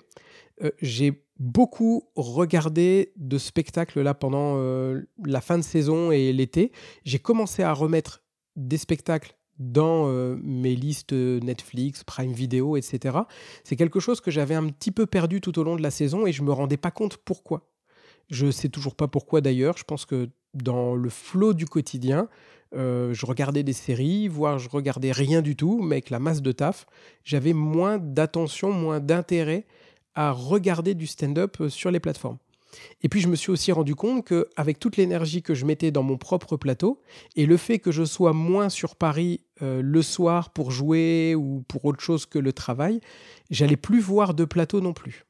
euh, 0.62 0.70
j'ai 0.80 1.24
beaucoup 1.38 2.08
regardé 2.14 3.12
de 3.16 3.38
spectacles 3.38 4.00
là 4.02 4.14
pendant 4.14 4.54
euh, 4.56 5.02
la 5.24 5.40
fin 5.40 5.58
de 5.58 5.62
saison 5.62 6.12
et 6.12 6.32
l'été. 6.32 6.72
J'ai 7.04 7.18
commencé 7.18 7.62
à 7.62 7.72
remettre 7.72 8.22
des 8.56 8.76
spectacles 8.76 9.36
dans 9.58 10.08
euh, 10.08 10.36
mes 10.42 10.74
listes 10.74 11.12
Netflix, 11.12 12.04
Prime 12.04 12.32
Video, 12.32 12.76
etc. 12.76 13.18
C'est 13.64 13.76
quelque 13.76 14.00
chose 14.00 14.20
que 14.20 14.30
j'avais 14.30 14.54
un 14.54 14.68
petit 14.68 14.90
peu 14.90 15.06
perdu 15.06 15.40
tout 15.40 15.58
au 15.58 15.64
long 15.64 15.76
de 15.76 15.82
la 15.82 15.90
saison 15.90 16.26
et 16.26 16.32
je 16.32 16.42
me 16.42 16.52
rendais 16.52 16.76
pas 16.76 16.90
compte 16.90 17.16
pourquoi. 17.16 17.68
Je 18.30 18.50
sais 18.50 18.68
toujours 18.68 18.94
pas 18.94 19.08
pourquoi 19.08 19.40
d'ailleurs. 19.40 19.76
Je 19.76 19.84
pense 19.84 20.06
que 20.06 20.30
dans 20.54 20.94
le 20.94 21.08
flot 21.08 21.54
du 21.54 21.66
quotidien, 21.66 22.28
euh, 22.74 23.12
je 23.12 23.26
regardais 23.26 23.62
des 23.62 23.72
séries, 23.72 24.28
voire 24.28 24.58
je 24.58 24.68
regardais 24.68 25.12
rien 25.12 25.42
du 25.42 25.56
tout, 25.56 25.82
mais 25.82 25.96
avec 25.96 26.10
la 26.10 26.18
masse 26.18 26.42
de 26.42 26.52
taf, 26.52 26.86
j'avais 27.24 27.52
moins 27.52 27.98
d'attention, 27.98 28.72
moins 28.72 29.00
d'intérêt 29.00 29.66
à 30.14 30.30
regarder 30.30 30.94
du 30.94 31.06
stand-up 31.06 31.56
euh, 31.60 31.68
sur 31.68 31.90
les 31.90 32.00
plateformes. 32.00 32.38
Et 33.02 33.08
puis 33.10 33.20
je 33.20 33.28
me 33.28 33.36
suis 33.36 33.50
aussi 33.50 33.70
rendu 33.70 33.94
compte 33.94 34.26
qu'avec 34.26 34.78
toute 34.78 34.96
l'énergie 34.96 35.42
que 35.42 35.54
je 35.54 35.66
mettais 35.66 35.90
dans 35.90 36.02
mon 36.02 36.16
propre 36.16 36.56
plateau, 36.56 37.02
et 37.36 37.44
le 37.44 37.58
fait 37.58 37.78
que 37.78 37.92
je 37.92 38.04
sois 38.04 38.32
moins 38.32 38.70
sur 38.70 38.96
Paris 38.96 39.40
euh, 39.60 39.82
le 39.82 40.02
soir 40.02 40.50
pour 40.50 40.70
jouer 40.70 41.34
ou 41.34 41.62
pour 41.68 41.84
autre 41.84 42.00
chose 42.00 42.24
que 42.24 42.38
le 42.38 42.52
travail, 42.54 43.00
j'allais 43.50 43.76
plus 43.76 44.00
voir 44.00 44.32
de 44.32 44.46
plateau 44.46 44.80
non 44.80 44.94
plus. 44.94 45.24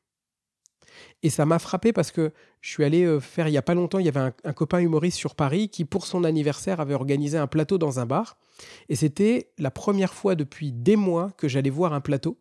Et 1.22 1.30
ça 1.30 1.46
m'a 1.46 1.58
frappé 1.58 1.92
parce 1.92 2.10
que 2.10 2.32
je 2.60 2.70
suis 2.70 2.84
allé 2.84 3.04
euh, 3.04 3.20
faire, 3.20 3.48
il 3.48 3.52
y 3.52 3.58
a 3.58 3.62
pas 3.62 3.74
longtemps, 3.74 3.98
il 3.98 4.06
y 4.06 4.08
avait 4.08 4.32
un, 4.44 4.52
copain 4.52 4.80
humoriste 4.80 5.18
sur 5.18 5.34
Paris 5.34 5.68
qui, 5.68 5.84
pour 5.84 6.06
son 6.06 6.24
anniversaire, 6.24 6.80
avait 6.80 6.94
organisé 6.94 7.38
un 7.38 7.46
plateau 7.46 7.78
dans 7.78 8.00
un 8.00 8.06
bar. 8.06 8.36
Et 8.88 8.96
c'était 8.96 9.50
la 9.58 9.70
première 9.70 10.14
fois 10.14 10.34
depuis 10.34 10.72
des 10.72 10.96
mois 10.96 11.30
que 11.36 11.48
j'allais 11.48 11.70
voir 11.70 11.92
un 11.92 12.00
plateau. 12.00 12.38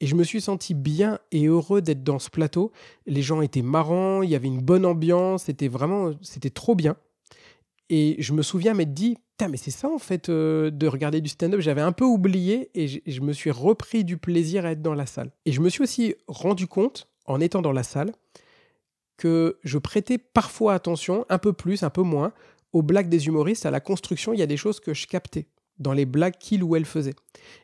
Et 0.00 0.06
je 0.06 0.14
me 0.14 0.24
suis 0.24 0.40
senti 0.40 0.74
bien 0.74 1.18
et 1.30 1.46
heureux 1.46 1.82
d'être 1.82 2.02
dans 2.02 2.18
ce 2.18 2.30
plateau. 2.30 2.72
Les 3.06 3.22
gens 3.22 3.40
étaient 3.40 3.62
marrants, 3.62 4.22
il 4.22 4.30
y 4.30 4.34
avait 4.34 4.48
une 4.48 4.60
bonne 4.60 4.86
ambiance, 4.86 5.44
c'était 5.44 5.68
vraiment, 5.68 6.12
c'était 6.22 6.50
trop 6.50 6.74
bien. 6.74 6.96
Et 7.88 8.16
je 8.20 8.32
me 8.32 8.42
souviens 8.42 8.74
m'être 8.74 8.94
dit, 8.94 9.16
mais 9.48 9.56
c'est 9.56 9.70
ça 9.70 9.88
en 9.88 9.98
fait 9.98 10.28
euh, 10.28 10.70
de 10.70 10.86
regarder 10.86 11.20
du 11.20 11.28
stand-up. 11.28 11.60
J'avais 11.60 11.80
un 11.80 11.92
peu 11.92 12.04
oublié 12.04 12.70
et 12.74 12.86
je 12.88 13.20
me 13.20 13.32
suis 13.32 13.50
repris 13.50 14.04
du 14.04 14.16
plaisir 14.16 14.64
à 14.64 14.72
être 14.72 14.82
dans 14.82 14.94
la 14.94 15.06
salle. 15.06 15.30
Et 15.46 15.52
je 15.52 15.60
me 15.60 15.68
suis 15.68 15.82
aussi 15.82 16.14
rendu 16.26 16.66
compte 16.66 17.08
en 17.26 17.40
étant 17.40 17.62
dans 17.62 17.72
la 17.72 17.82
salle 17.82 18.12
que 19.16 19.58
je 19.62 19.78
prêtais 19.78 20.18
parfois 20.18 20.74
attention, 20.74 21.24
un 21.28 21.38
peu 21.38 21.52
plus, 21.52 21.82
un 21.82 21.90
peu 21.90 22.02
moins, 22.02 22.32
aux 22.72 22.82
blagues 22.82 23.08
des 23.08 23.26
humoristes, 23.26 23.66
à 23.66 23.70
la 23.70 23.80
construction, 23.80 24.32
il 24.32 24.40
y 24.40 24.42
a 24.42 24.46
des 24.46 24.56
choses 24.56 24.80
que 24.80 24.94
je 24.94 25.06
captais 25.06 25.46
dans 25.78 25.92
les 25.92 26.06
blagues 26.06 26.36
qu'il 26.38 26.64
ou 26.64 26.76
elle 26.76 26.84
faisait. 26.84 27.14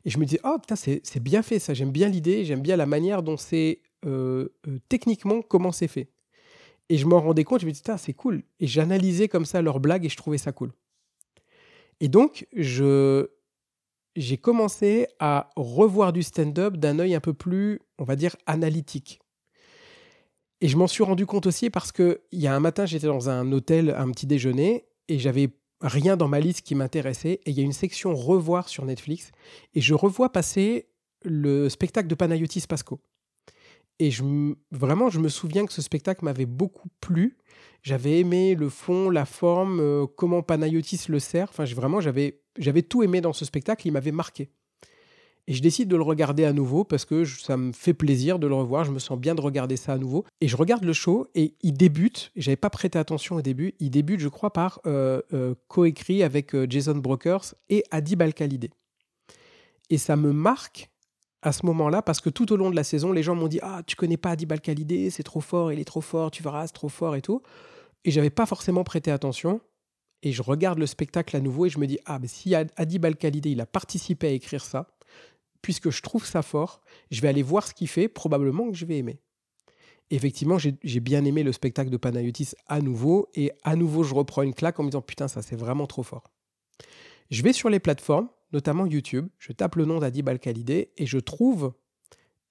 Et 0.04 0.10
je 0.10 0.18
me 0.18 0.24
disais, 0.24 0.40
oh 0.44 0.56
putain, 0.60 0.76
c'est 0.76 1.22
bien 1.22 1.42
fait 1.42 1.58
ça, 1.58 1.74
j'aime 1.74 1.90
bien 1.90 2.08
l'idée, 2.08 2.44
j'aime 2.44 2.60
bien 2.60 2.76
la 2.76 2.86
manière 2.86 3.22
dont 3.22 3.36
c'est 3.36 3.80
euh, 4.06 4.48
euh, 4.66 4.78
techniquement 4.88 5.42
comment 5.42 5.72
c'est 5.72 5.88
fait. 5.88 6.08
Et 6.88 6.96
je 6.96 7.06
m'en 7.06 7.20
rendais 7.20 7.44
compte, 7.44 7.60
je 7.60 7.66
me 7.66 7.72
disais, 7.72 7.84
c'est 7.98 8.14
cool. 8.14 8.42
Et 8.60 8.66
j'analysais 8.66 9.28
comme 9.28 9.44
ça 9.44 9.60
leurs 9.60 9.80
blagues 9.80 10.06
et 10.06 10.08
je 10.08 10.16
trouvais 10.16 10.38
ça 10.38 10.52
cool. 10.52 10.72
Et 12.00 12.08
donc, 12.08 12.46
je, 12.54 13.28
j'ai 14.16 14.38
commencé 14.38 15.06
à 15.18 15.50
revoir 15.56 16.12
du 16.12 16.22
stand-up 16.22 16.76
d'un 16.76 16.98
œil 16.98 17.14
un 17.14 17.20
peu 17.20 17.34
plus, 17.34 17.80
on 17.98 18.04
va 18.04 18.16
dire, 18.16 18.36
analytique. 18.46 19.20
Et 20.60 20.68
je 20.68 20.76
m'en 20.76 20.86
suis 20.86 21.04
rendu 21.04 21.24
compte 21.24 21.46
aussi 21.46 21.70
parce 21.70 21.92
que 21.92 22.20
il 22.32 22.40
y 22.40 22.46
a 22.46 22.54
un 22.54 22.60
matin, 22.60 22.84
j'étais 22.84 23.06
dans 23.06 23.28
un 23.28 23.50
hôtel, 23.52 23.94
un 23.96 24.10
petit 24.10 24.26
déjeuner, 24.26 24.86
et 25.08 25.18
j'avais 25.18 25.50
rien 25.80 26.16
dans 26.16 26.28
ma 26.28 26.40
liste 26.40 26.62
qui 26.62 26.74
m'intéressait. 26.74 27.40
Et 27.44 27.50
il 27.50 27.58
y 27.58 27.60
a 27.60 27.64
une 27.64 27.72
section 27.72 28.14
revoir 28.14 28.68
sur 28.68 28.84
Netflix, 28.84 29.30
et 29.74 29.80
je 29.80 29.94
revois 29.94 30.32
passer 30.32 30.88
le 31.22 31.68
spectacle 31.68 32.08
de 32.08 32.14
Panayotis 32.14 32.64
Pasco. 32.68 33.00
Et 34.00 34.10
je, 34.10 34.22
vraiment, 34.70 35.10
je 35.10 35.18
me 35.18 35.28
souviens 35.28 35.66
que 35.66 35.72
ce 35.72 35.82
spectacle 35.82 36.24
m'avait 36.24 36.46
beaucoup 36.46 36.88
plu. 37.00 37.36
J'avais 37.82 38.20
aimé 38.20 38.54
le 38.54 38.68
fond, 38.68 39.10
la 39.10 39.24
forme, 39.24 39.80
euh, 39.80 40.06
comment 40.06 40.42
Panayotis 40.42 41.06
le 41.08 41.18
sert. 41.18 41.48
Enfin, 41.50 41.64
vraiment, 41.64 42.00
j'avais, 42.00 42.40
j'avais 42.58 42.82
tout 42.82 43.02
aimé 43.02 43.20
dans 43.20 43.32
ce 43.32 43.44
spectacle. 43.44 43.86
Il 43.86 43.92
m'avait 43.92 44.12
marqué. 44.12 44.50
Et 45.48 45.54
je 45.54 45.62
décide 45.62 45.88
de 45.88 45.96
le 45.96 46.02
regarder 46.02 46.44
à 46.44 46.52
nouveau 46.52 46.84
parce 46.84 47.06
que 47.06 47.24
ça 47.24 47.56
me 47.56 47.72
fait 47.72 47.94
plaisir 47.94 48.38
de 48.38 48.46
le 48.46 48.54
revoir. 48.54 48.84
Je 48.84 48.92
me 48.92 48.98
sens 48.98 49.18
bien 49.18 49.34
de 49.34 49.40
regarder 49.40 49.78
ça 49.78 49.94
à 49.94 49.98
nouveau. 49.98 50.26
Et 50.42 50.46
je 50.46 50.54
regarde 50.58 50.84
le 50.84 50.92
show 50.92 51.26
et 51.34 51.54
il 51.62 51.72
débute. 51.72 52.30
J'avais 52.36 52.56
pas 52.56 52.68
prêté 52.68 52.98
attention 52.98 53.36
au 53.36 53.40
début. 53.40 53.74
Il 53.80 53.88
débute, 53.88 54.20
je 54.20 54.28
crois, 54.28 54.52
par 54.52 54.78
euh, 54.86 55.22
euh, 55.32 55.54
coécrit 55.66 56.22
avec 56.22 56.54
euh, 56.54 56.66
Jason 56.68 56.96
Brokers 56.96 57.54
et 57.70 57.82
Adib 57.90 58.20
al 58.20 58.34
Et 59.88 59.96
ça 59.96 60.16
me 60.16 60.34
marque 60.34 60.90
à 61.40 61.52
ce 61.52 61.64
moment-là 61.64 62.02
parce 62.02 62.20
que 62.20 62.28
tout 62.28 62.52
au 62.52 62.56
long 62.56 62.68
de 62.68 62.76
la 62.76 62.84
saison, 62.84 63.10
les 63.10 63.22
gens 63.22 63.34
m'ont 63.34 63.48
dit 63.48 63.60
Ah, 63.62 63.80
tu 63.86 63.96
connais 63.96 64.18
pas 64.18 64.32
Adib 64.32 64.52
al 64.52 64.60
c'est 65.10 65.22
trop 65.22 65.40
fort, 65.40 65.72
il 65.72 65.80
est 65.80 65.84
trop 65.84 66.02
fort, 66.02 66.30
tu 66.30 66.42
verras, 66.42 66.66
c'est 66.66 66.74
trop 66.74 66.90
fort 66.90 67.16
et 67.16 67.22
tout. 67.22 67.40
Et 68.04 68.10
j'avais 68.10 68.28
pas 68.28 68.44
forcément 68.44 68.84
prêté 68.84 69.10
attention. 69.10 69.62
Et 70.22 70.32
je 70.32 70.42
regarde 70.42 70.78
le 70.78 70.86
spectacle 70.86 71.34
à 71.36 71.40
nouveau 71.40 71.64
et 71.64 71.70
je 71.70 71.78
me 71.78 71.86
dis 71.86 71.98
Ah, 72.04 72.18
mais 72.18 72.28
si 72.28 72.54
Adib 72.54 73.06
al 73.06 73.16
il 73.46 73.62
a 73.62 73.66
participé 73.66 74.26
à 74.26 74.30
écrire 74.32 74.62
ça, 74.62 74.88
puisque 75.62 75.90
je 75.90 76.02
trouve 76.02 76.24
ça 76.24 76.42
fort, 76.42 76.80
je 77.10 77.20
vais 77.20 77.28
aller 77.28 77.42
voir 77.42 77.66
ce 77.66 77.74
qu'il 77.74 77.88
fait, 77.88 78.08
probablement 78.08 78.70
que 78.70 78.76
je 78.76 78.86
vais 78.86 78.98
aimer. 78.98 79.20
effectivement, 80.10 80.56
j'ai 80.58 81.00
bien 81.00 81.24
aimé 81.24 81.42
le 81.42 81.52
spectacle 81.52 81.90
de 81.90 81.98
Panayotis 81.98 82.52
à 82.66 82.80
nouveau, 82.80 83.28
et 83.34 83.52
à 83.62 83.76
nouveau, 83.76 84.04
je 84.04 84.14
reprends 84.14 84.42
une 84.42 84.54
claque 84.54 84.80
en 84.80 84.82
me 84.84 84.88
disant 84.88 85.02
putain, 85.02 85.28
ça 85.28 85.42
c'est 85.42 85.56
vraiment 85.56 85.86
trop 85.86 86.02
fort. 86.02 86.24
Je 87.30 87.42
vais 87.42 87.52
sur 87.52 87.68
les 87.68 87.78
plateformes, 87.78 88.28
notamment 88.52 88.86
YouTube, 88.86 89.28
je 89.38 89.52
tape 89.52 89.76
le 89.76 89.84
nom 89.84 89.98
d'Adi 89.98 90.22
Balkalidé 90.22 90.92
et 90.96 91.04
je 91.04 91.18
trouve 91.18 91.74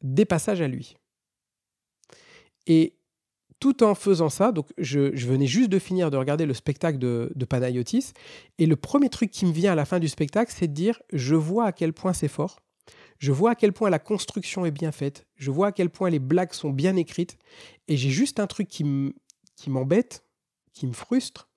des 0.04 0.26
passages 0.26 0.62
à 0.62 0.68
lui. 0.68 0.96
Et 2.68 2.98
tout 3.60 3.84
en 3.84 3.96
faisant 3.96 4.30
ça, 4.30 4.52
donc 4.52 4.68
je, 4.78 5.00
venais 5.26 5.48
juste 5.48 5.70
de 5.70 5.80
finir 5.80 6.12
de 6.12 6.18
regarder 6.18 6.46
le 6.46 6.54
spectacle 6.54 7.00
de 7.00 7.46
Panayotis, 7.46 8.14
et 8.60 8.68
le 8.68 8.76
premier 8.76 9.10
truc 9.10 9.32
qui 9.32 9.48
me 9.48 9.52
vient 9.52 9.72
à 9.72 9.76
la 9.76 9.86
fin 9.86 10.00
du 10.00 10.08
spectacle, 10.08 10.54
c'est 10.56 10.68
de 10.68 10.74
dire 10.74 11.02
je 11.12 11.34
vois 11.34 11.66
à 11.66 11.72
quel 11.72 11.94
point 11.94 12.14
c'est 12.14 12.28
fort, 12.28 12.60
je 13.20 13.32
vois 13.32 13.52
à 13.52 13.56
quel 13.56 13.74
point 13.74 13.90
la 13.90 14.00
construction 14.00 14.66
est 14.66 14.72
bien 14.72 14.92
faite, 14.92 15.26
je 15.36 15.52
vois 15.52 15.68
à 15.68 15.72
quel 15.72 15.90
point 15.90 16.10
les 16.10 16.20
blagues 16.20 16.54
sont 16.54 16.70
bien 16.70 16.96
écrites, 16.96 17.38
et 17.88 17.98
j'ai 17.98 18.10
juste 18.10 18.40
un 18.40 18.48
truc 18.48 18.68
qui 18.68 18.84
m'embête, 19.68 20.24
qui 20.74 20.88
me 20.88 20.94
frustre, 20.94 21.50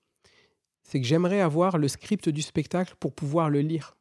c'est 0.83 1.01
que 1.01 1.07
j'aimerais 1.07 1.41
avoir 1.41 1.79
le 1.79 1.87
script 1.87 2.29
du 2.29 2.43
spectacle 2.43 2.97
pour 2.99 3.15
pouvoir 3.15 3.51
le 3.51 3.61
lire. 3.61 3.97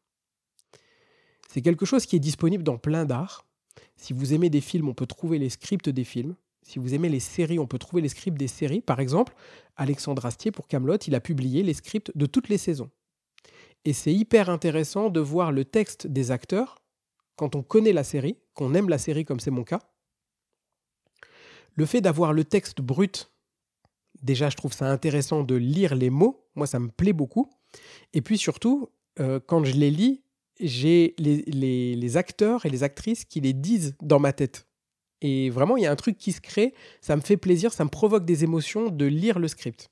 C'est 1.47 1.61
quelque 1.61 1.85
chose 1.85 2.05
qui 2.05 2.15
est 2.15 2.19
disponible 2.19 2.63
dans 2.63 2.77
plein 2.77 3.05
d'arts. 3.05 3.45
Si 3.97 4.13
vous 4.13 4.33
aimez 4.33 4.49
des 4.49 4.61
films, 4.61 4.87
on 4.87 4.93
peut 4.93 5.05
trouver 5.05 5.39
les 5.39 5.49
scripts 5.49 5.89
des 5.89 6.03
films. 6.03 6.35
Si 6.63 6.79
vous 6.79 6.93
aimez 6.93 7.09
les 7.09 7.19
séries, 7.19 7.59
on 7.59 7.67
peut 7.67 7.79
trouver 7.79 8.01
les 8.01 8.09
scripts 8.09 8.37
des 8.37 8.47
séries. 8.47 8.81
Par 8.81 8.99
exemple, 8.99 9.33
Alexandre 9.75 10.25
Astier 10.25 10.51
pour 10.51 10.67
Camelot, 10.67 10.97
il 10.97 11.15
a 11.15 11.19
publié 11.19 11.63
les 11.63 11.73
scripts 11.73 12.11
de 12.15 12.25
toutes 12.25 12.49
les 12.49 12.57
saisons. 12.57 12.89
Et 13.85 13.93
c'est 13.93 14.13
hyper 14.13 14.49
intéressant 14.49 15.09
de 15.09 15.19
voir 15.19 15.51
le 15.51 15.65
texte 15.65 16.07
des 16.07 16.31
acteurs 16.31 16.75
quand 17.39 17.55
on 17.55 17.63
connaît 17.63 17.93
la 17.93 18.03
série, 18.03 18.35
qu'on 18.53 18.73
aime 18.73 18.89
la 18.89 18.97
série 18.97 19.23
comme 19.23 19.39
c'est 19.39 19.49
mon 19.49 19.63
cas, 19.63 19.79
le 21.73 21.85
fait 21.85 22.01
d'avoir 22.01 22.33
le 22.33 22.43
texte 22.43 22.81
brut, 22.81 23.31
déjà 24.21 24.49
je 24.49 24.57
trouve 24.57 24.73
ça 24.73 24.91
intéressant 24.91 25.43
de 25.43 25.55
lire 25.55 25.95
les 25.95 26.09
mots, 26.09 26.45
moi 26.55 26.67
ça 26.67 26.79
me 26.79 26.89
plaît 26.89 27.13
beaucoup. 27.13 27.49
Et 28.11 28.21
puis 28.21 28.37
surtout, 28.37 28.89
euh, 29.21 29.39
quand 29.39 29.63
je 29.63 29.71
les 29.71 29.89
lis, 29.89 30.21
j'ai 30.59 31.15
les, 31.17 31.43
les, 31.95 32.17
acteurs 32.17 32.65
et 32.65 32.69
les 32.69 32.83
actrices 32.83 33.23
qui 33.23 33.39
les 33.39 33.53
disent 33.53 33.95
dans 34.01 34.19
ma 34.19 34.33
tête. 34.33 34.67
Et 35.21 35.49
vraiment, 35.49 35.77
il 35.77 35.83
y 35.83 35.85
a 35.85 35.91
un 35.91 35.95
truc 35.95 36.17
qui 36.17 36.33
se 36.33 36.41
crée, 36.41 36.73
ça 36.99 37.15
me 37.15 37.21
fait 37.21 37.37
plaisir, 37.37 37.71
ça 37.71 37.85
me 37.85 37.89
provoque 37.89 38.25
des 38.25 38.43
émotions 38.43 38.89
de 38.89 39.05
lire 39.05 39.39
le 39.39 39.47
script. 39.47 39.89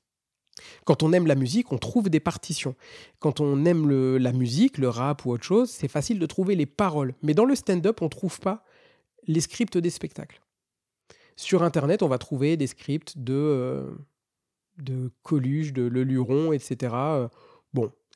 Quand 0.84 1.02
on 1.02 1.12
aime 1.12 1.26
la 1.26 1.34
musique, 1.34 1.72
on 1.72 1.78
trouve 1.78 2.10
des 2.10 2.20
partitions. 2.20 2.74
Quand 3.18 3.40
on 3.40 3.64
aime 3.64 3.88
la 4.16 4.32
musique, 4.32 4.78
le 4.78 4.88
rap 4.88 5.24
ou 5.24 5.30
autre 5.30 5.44
chose, 5.44 5.70
c'est 5.70 5.88
facile 5.88 6.18
de 6.18 6.26
trouver 6.26 6.54
les 6.54 6.66
paroles. 6.66 7.14
Mais 7.22 7.34
dans 7.34 7.44
le 7.44 7.54
stand-up, 7.54 8.02
on 8.02 8.06
ne 8.06 8.10
trouve 8.10 8.40
pas 8.40 8.64
les 9.26 9.40
scripts 9.40 9.78
des 9.78 9.90
spectacles. 9.90 10.40
Sur 11.36 11.62
Internet, 11.62 12.02
on 12.02 12.08
va 12.08 12.18
trouver 12.18 12.56
des 12.56 12.66
scripts 12.66 13.16
de, 13.16 13.34
euh, 13.34 13.90
de 14.78 15.10
Coluche, 15.22 15.72
de 15.72 15.82
Leluron, 15.82 16.52
etc. 16.52 16.94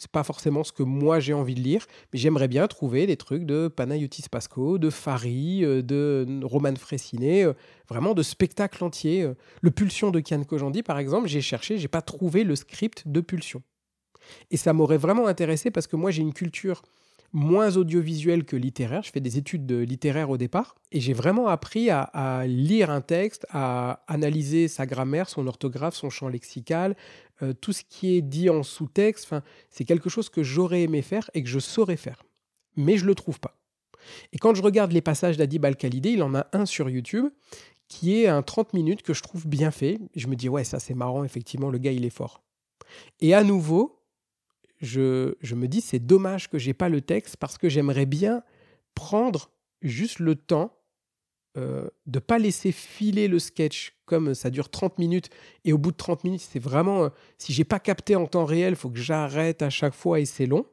C'est 0.03 0.11
pas 0.11 0.25
forcément 0.25 0.65
ce 0.65 0.73
que 0.73 0.83
moi 0.83 1.21
j'ai 1.21 1.33
envie 1.33 1.55
de 1.55 1.61
lire, 1.61 1.87
mais 2.13 2.19
j'aimerais 2.19 2.49
bien 2.49 2.67
trouver 2.67 3.07
des 3.07 3.17
trucs 3.17 3.47
de 3.47 3.69
Panayotis 3.69 4.25
Pasco, 4.29 4.77
de 4.77 4.91
Fari, 4.91 5.65
euh, 5.65 5.81
de 5.81 6.41
Roman 6.43 6.75
Fressinet, 6.75 7.45
euh, 7.45 7.53
vraiment 7.89 8.13
de 8.13 8.25
spectacles 8.25 8.83
entiers. 8.83 9.23
Euh. 9.23 9.35
Le 9.61 9.71
Pulsion 9.71 10.11
de 10.11 10.19
Kian 10.19 10.43
Kojandi, 10.43 10.83
par 10.83 10.99
exemple, 10.99 11.29
j'ai 11.29 11.41
cherché, 11.41 11.79
j'ai 11.79 11.87
pas 11.87 12.03
trouvé 12.03 12.43
le 12.43 12.57
script 12.57 13.07
de 13.07 13.21
Pulsion. 13.21 13.63
Et 14.51 14.57
ça 14.57 14.73
m'aurait 14.73 14.97
vraiment 14.97 15.29
intéressé 15.29 15.71
parce 15.71 15.87
que 15.87 15.95
moi 15.95 16.11
j'ai 16.11 16.23
une 16.23 16.35
culture 16.35 16.83
moins 17.33 17.77
audiovisuel 17.77 18.45
que 18.45 18.57
littéraire. 18.57 19.03
Je 19.03 19.11
fais 19.11 19.21
des 19.21 19.39
études 19.39 19.67
de 19.67 19.77
littéraire 19.77 20.31
au 20.31 20.37
départ 20.37 20.77
et 20.91 21.01
j'ai 21.01 21.13
vraiment 21.13 21.49
appris 21.49 21.91
à, 21.91 22.45
lire 22.47 22.91
un 22.91 23.01
texte, 23.01 23.47
à 23.51 24.03
analyser 24.07 24.69
sa 24.69 24.87
grammaire, 24.87 25.29
son 25.29 25.47
orthographe, 25.47 25.95
son 25.95 26.11
champ 26.11 26.29
lexical, 26.29 26.97
euh, 27.43 27.53
tout 27.53 27.73
ce 27.73 27.83
qui 27.89 28.17
est 28.17 28.23
dit 28.23 28.51
en 28.51 28.63
sous-texte. 28.63 29.35
C'est 29.71 29.85
quelque 29.85 30.11
chose 30.11 30.29
que 30.29 30.43
j'aurais 30.43 30.83
aimé 30.83 31.03
faire 31.03 31.31
et 31.35 31.43
que 31.43 31.49
je 31.49 31.59
saurais 31.59 31.97
faire. 31.97 32.23
Mais 32.77 32.97
je 32.97 33.03
ne 33.03 33.09
le 33.09 33.15
trouve 33.15 33.41
pas. 33.41 33.59
Et 34.33 34.39
quand 34.39 34.55
je 34.55 34.63
regarde 34.63 34.93
les 34.93 35.01
passages 35.01 35.37
d'Adib 35.37 35.65
al 35.65 35.77
il 35.83 36.23
en 36.23 36.35
a 36.35 36.47
un 36.53 36.67
sur 36.67 36.91
YouTube 36.91 37.29
qui 37.89 38.23
est 38.23 38.27
un 38.27 38.43
30 38.43 38.73
minutes 38.73 39.03
que 39.03 39.13
je 39.13 39.23
trouve 39.23 39.47
bien 39.47 39.71
fait. 39.71 40.01
Je 40.17 40.27
me 40.27 40.35
dis, 40.35 40.49
ouais, 40.49 40.65
ça 40.65 40.81
c'est 40.81 40.95
marrant, 40.95 41.25
effectivement, 41.25 41.69
le 41.69 41.77
gars 41.77 41.93
il 41.93 42.07
est 42.07 42.11
fort. 42.11 42.43
Et 43.21 43.35
à 43.35 43.45
nouveau, 43.45 44.03
je, 44.81 45.55
me 45.55 45.67
dis 45.67 45.81
c'est 45.81 45.99
dommage 45.99 46.49
que 46.49 46.59
j'ai 46.59 46.73
pas 46.73 46.89
le 46.89 47.03
texte 47.03 47.37
parce 47.37 47.59
que 47.59 47.69
j'aimerais 47.69 48.07
bien 48.07 48.43
prendre 48.95 49.51
juste 49.83 50.21
le 50.21 50.35
temps 50.35 50.75
euh, 51.59 51.89
de 52.07 52.19
pas 52.19 52.39
laisser 52.39 52.73
filer 52.73 53.29
le 53.29 53.39
sketch 53.39 53.95
comme 54.07 54.35
ça 54.35 54.51
dure 54.51 54.71
30 54.71 54.99
minutes 54.99 55.29
et 55.65 55.73
au 55.73 55.79
bout 55.79 55.93
de 55.93 55.97
30 55.97 56.25
minutes 56.25 56.41
c'est 56.41 56.59
vraiment 56.59 57.05
euh, 57.05 57.09
si 57.37 57.53
j'ai 57.53 57.65
pas 57.65 57.79
capté 57.79 58.17
en 58.17 58.27
temps 58.27 58.47
réel 58.47 58.75
faut 58.75 58.89
que 58.89 58.99
j'arrête 58.99 59.61
à 59.63 59.71
chaque 59.71 59.95
fois 59.95 60.21
et 60.21 60.25
c'est 60.25 60.47
long. 60.47 60.67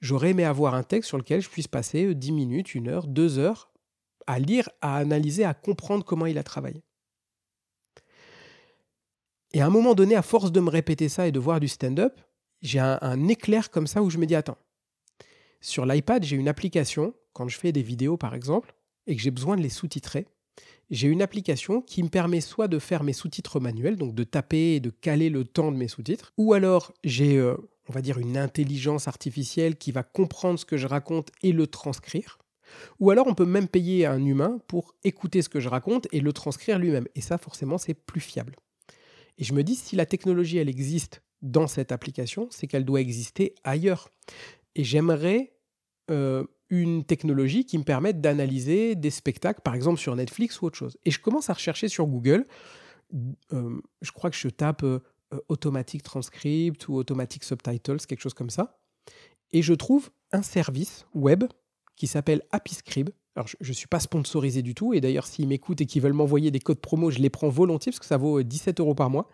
J'aurais 0.00 0.30
aimé 0.30 0.44
avoir 0.44 0.74
un 0.74 0.82
texte 0.82 1.08
sur 1.08 1.18
lequel 1.18 1.42
je 1.42 1.50
puisse 1.50 1.68
passer 1.68 2.14
10 2.14 2.30
euh, 2.30 2.34
minutes 2.34 2.74
une 2.74 2.88
heure 2.88 3.06
deux 3.06 3.38
heures 3.38 3.70
à 4.26 4.38
lire 4.38 4.68
à 4.80 4.96
analyser 4.96 5.44
à 5.44 5.54
comprendre 5.54 6.04
comment 6.04 6.26
il 6.26 6.38
a 6.38 6.42
travaillé. 6.42 6.82
Et 9.52 9.60
à 9.60 9.66
un 9.66 9.70
moment 9.70 9.94
donné 9.94 10.14
à 10.14 10.22
force 10.22 10.52
de 10.52 10.60
me 10.60 10.70
répéter 10.70 11.08
ça 11.08 11.26
et 11.26 11.32
de 11.32 11.38
voir 11.38 11.60
du 11.60 11.68
stand-up 11.68 12.20
j'ai 12.62 12.78
un, 12.78 13.28
éclair 13.28 13.70
comme 13.70 13.86
ça 13.86 14.02
où 14.02 14.10
je 14.10 14.18
me 14.18 14.26
dis 14.26 14.34
attends, 14.34 14.58
sur 15.60 15.86
l'iPad, 15.86 16.22
j'ai 16.24 16.36
une 16.36 16.48
application, 16.48 17.14
quand 17.32 17.48
je 17.48 17.58
fais 17.58 17.72
des 17.72 17.82
vidéos 17.82 18.16
par 18.16 18.34
exemple, 18.34 18.74
et 19.06 19.16
que 19.16 19.22
j'ai 19.22 19.30
besoin 19.30 19.56
de 19.56 19.62
les 19.62 19.68
sous-titrer, 19.68 20.26
j'ai 20.90 21.08
une 21.08 21.22
application 21.22 21.80
qui 21.80 22.02
me 22.02 22.08
permet 22.08 22.40
soit 22.40 22.68
de 22.68 22.78
faire 22.78 23.02
mes 23.02 23.12
sous-titres 23.12 23.60
manuels, 23.60 23.96
donc 23.96 24.14
de 24.14 24.24
taper 24.24 24.76
et 24.76 24.80
de 24.80 24.90
caler 24.90 25.30
le 25.30 25.44
temps 25.44 25.72
de 25.72 25.76
mes 25.76 25.88
sous-titres, 25.88 26.32
ou 26.36 26.52
alors 26.52 26.94
j'ai, 27.02 27.36
euh, 27.38 27.56
on 27.88 27.92
va 27.92 28.02
dire, 28.02 28.18
une 28.18 28.36
intelligence 28.36 29.08
artificielle 29.08 29.76
qui 29.76 29.90
va 29.90 30.02
comprendre 30.02 30.58
ce 30.58 30.64
que 30.64 30.76
je 30.76 30.86
raconte 30.86 31.30
et 31.42 31.52
le 31.52 31.66
transcrire. 31.66 32.38
Ou 33.00 33.10
alors 33.10 33.26
on 33.26 33.34
peut 33.34 33.46
même 33.46 33.68
payer 33.68 34.06
un 34.06 34.24
humain 34.24 34.58
pour 34.66 34.94
écouter 35.04 35.42
ce 35.42 35.48
que 35.48 35.60
je 35.60 35.68
raconte 35.68 36.06
et 36.12 36.20
le 36.20 36.32
transcrire 36.32 36.78
lui-même. 36.78 37.06
Et 37.14 37.20
ça, 37.20 37.38
forcément, 37.38 37.78
c'est 37.78 37.94
plus 37.94 38.20
fiable. 38.20 38.56
Et 39.38 39.44
je 39.44 39.52
me 39.52 39.62
dis, 39.62 39.76
si 39.76 39.96
la 39.96 40.06
technologie, 40.06 40.58
elle 40.58 40.68
existe 40.68 41.22
dans 41.42 41.66
cette 41.66 41.92
application, 41.92 42.48
c'est 42.50 42.66
qu'elle 42.66 42.84
doit 42.84 43.00
exister 43.00 43.54
ailleurs. 43.64 44.08
Et 44.74 44.84
j'aimerais 44.84 45.52
euh, 46.10 46.44
une 46.70 47.04
technologie 47.04 47.64
qui 47.64 47.78
me 47.78 47.84
permette 47.84 48.20
d'analyser 48.20 48.94
des 48.94 49.10
spectacles, 49.10 49.60
par 49.62 49.74
exemple 49.74 50.00
sur 50.00 50.14
Netflix 50.16 50.60
ou 50.60 50.66
autre 50.66 50.76
chose. 50.76 50.96
Et 51.04 51.10
je 51.10 51.20
commence 51.20 51.50
à 51.50 51.52
rechercher 51.52 51.88
sur 51.88 52.06
Google. 52.06 52.44
Euh, 53.52 53.80
je 54.02 54.10
crois 54.12 54.30
que 54.30 54.36
je 54.36 54.48
tape 54.48 54.82
euh, 54.82 55.00
Automatic 55.48 56.02
Transcript 56.02 56.88
ou 56.88 56.96
Automatic 56.96 57.44
Subtitles, 57.44 57.98
quelque 58.06 58.20
chose 58.20 58.34
comme 58.34 58.50
ça. 58.50 58.78
Et 59.52 59.62
je 59.62 59.74
trouve 59.74 60.10
un 60.32 60.42
service 60.42 61.06
web 61.14 61.44
qui 61.94 62.06
s'appelle 62.06 62.42
AppyScribe. 62.50 63.10
Alors, 63.36 63.48
je 63.48 63.68
ne 63.68 63.74
suis 63.74 63.86
pas 63.86 64.00
sponsorisé 64.00 64.62
du 64.62 64.74
tout. 64.74 64.94
Et 64.94 65.00
d'ailleurs, 65.00 65.26
s'ils 65.26 65.46
m'écoutent 65.46 65.80
et 65.80 65.86
qu'ils 65.86 66.02
veulent 66.02 66.12
m'envoyer 66.12 66.50
des 66.50 66.58
codes 66.58 66.80
promo, 66.80 67.10
je 67.10 67.18
les 67.18 67.30
prends 67.30 67.48
volontiers 67.48 67.92
parce 67.92 68.00
que 68.00 68.06
ça 68.06 68.16
vaut 68.16 68.42
17 68.42 68.80
euros 68.80 68.94
par 68.94 69.10
mois. 69.10 69.28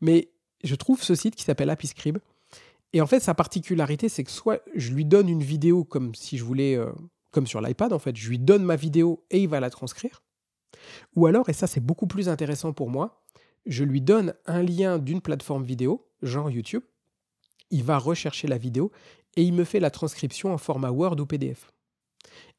Mais 0.00 0.30
je 0.64 0.74
trouve 0.74 1.02
ce 1.02 1.14
site 1.14 1.36
qui 1.36 1.44
s'appelle 1.44 1.70
AppyScribe. 1.70 2.18
Et 2.92 3.00
en 3.00 3.06
fait, 3.06 3.20
sa 3.20 3.34
particularité, 3.34 4.08
c'est 4.08 4.24
que 4.24 4.30
soit 4.30 4.62
je 4.74 4.92
lui 4.92 5.04
donne 5.04 5.28
une 5.28 5.42
vidéo 5.42 5.84
comme 5.84 6.14
si 6.14 6.38
je 6.38 6.44
voulais, 6.44 6.76
euh, 6.76 6.92
comme 7.30 7.46
sur 7.46 7.60
l'iPad, 7.60 7.92
en 7.92 7.98
fait, 7.98 8.16
je 8.16 8.28
lui 8.28 8.38
donne 8.38 8.64
ma 8.64 8.76
vidéo 8.76 9.24
et 9.30 9.40
il 9.42 9.48
va 9.48 9.60
la 9.60 9.70
transcrire. 9.70 10.22
Ou 11.14 11.26
alors, 11.26 11.48
et 11.48 11.52
ça 11.52 11.66
c'est 11.66 11.80
beaucoup 11.80 12.06
plus 12.06 12.28
intéressant 12.28 12.72
pour 12.72 12.90
moi, 12.90 13.22
je 13.66 13.84
lui 13.84 14.00
donne 14.00 14.34
un 14.46 14.62
lien 14.62 14.98
d'une 14.98 15.20
plateforme 15.20 15.64
vidéo, 15.64 16.06
genre 16.22 16.50
YouTube, 16.50 16.82
il 17.70 17.82
va 17.82 17.98
rechercher 17.98 18.46
la 18.46 18.58
vidéo 18.58 18.92
et 19.34 19.42
il 19.42 19.52
me 19.52 19.64
fait 19.64 19.80
la 19.80 19.90
transcription 19.90 20.52
en 20.52 20.58
format 20.58 20.90
Word 20.90 21.20
ou 21.20 21.26
PDF. 21.26 21.72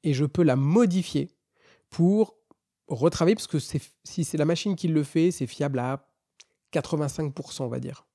Et 0.03 0.13
je 0.13 0.25
peux 0.25 0.43
la 0.43 0.55
modifier 0.55 1.31
pour 1.89 2.35
retravailler, 2.87 3.35
parce 3.35 3.47
que 3.47 3.59
si 3.59 4.23
c'est 4.23 4.37
la 4.37 4.45
machine 4.45 4.75
qui 4.75 4.87
le 4.87 5.03
fait, 5.03 5.31
c'est 5.31 5.47
fiable 5.47 5.79
à 5.79 6.07
85%, 6.73 7.63
on 7.63 7.67
va 7.67 7.79
dire. 7.79 8.06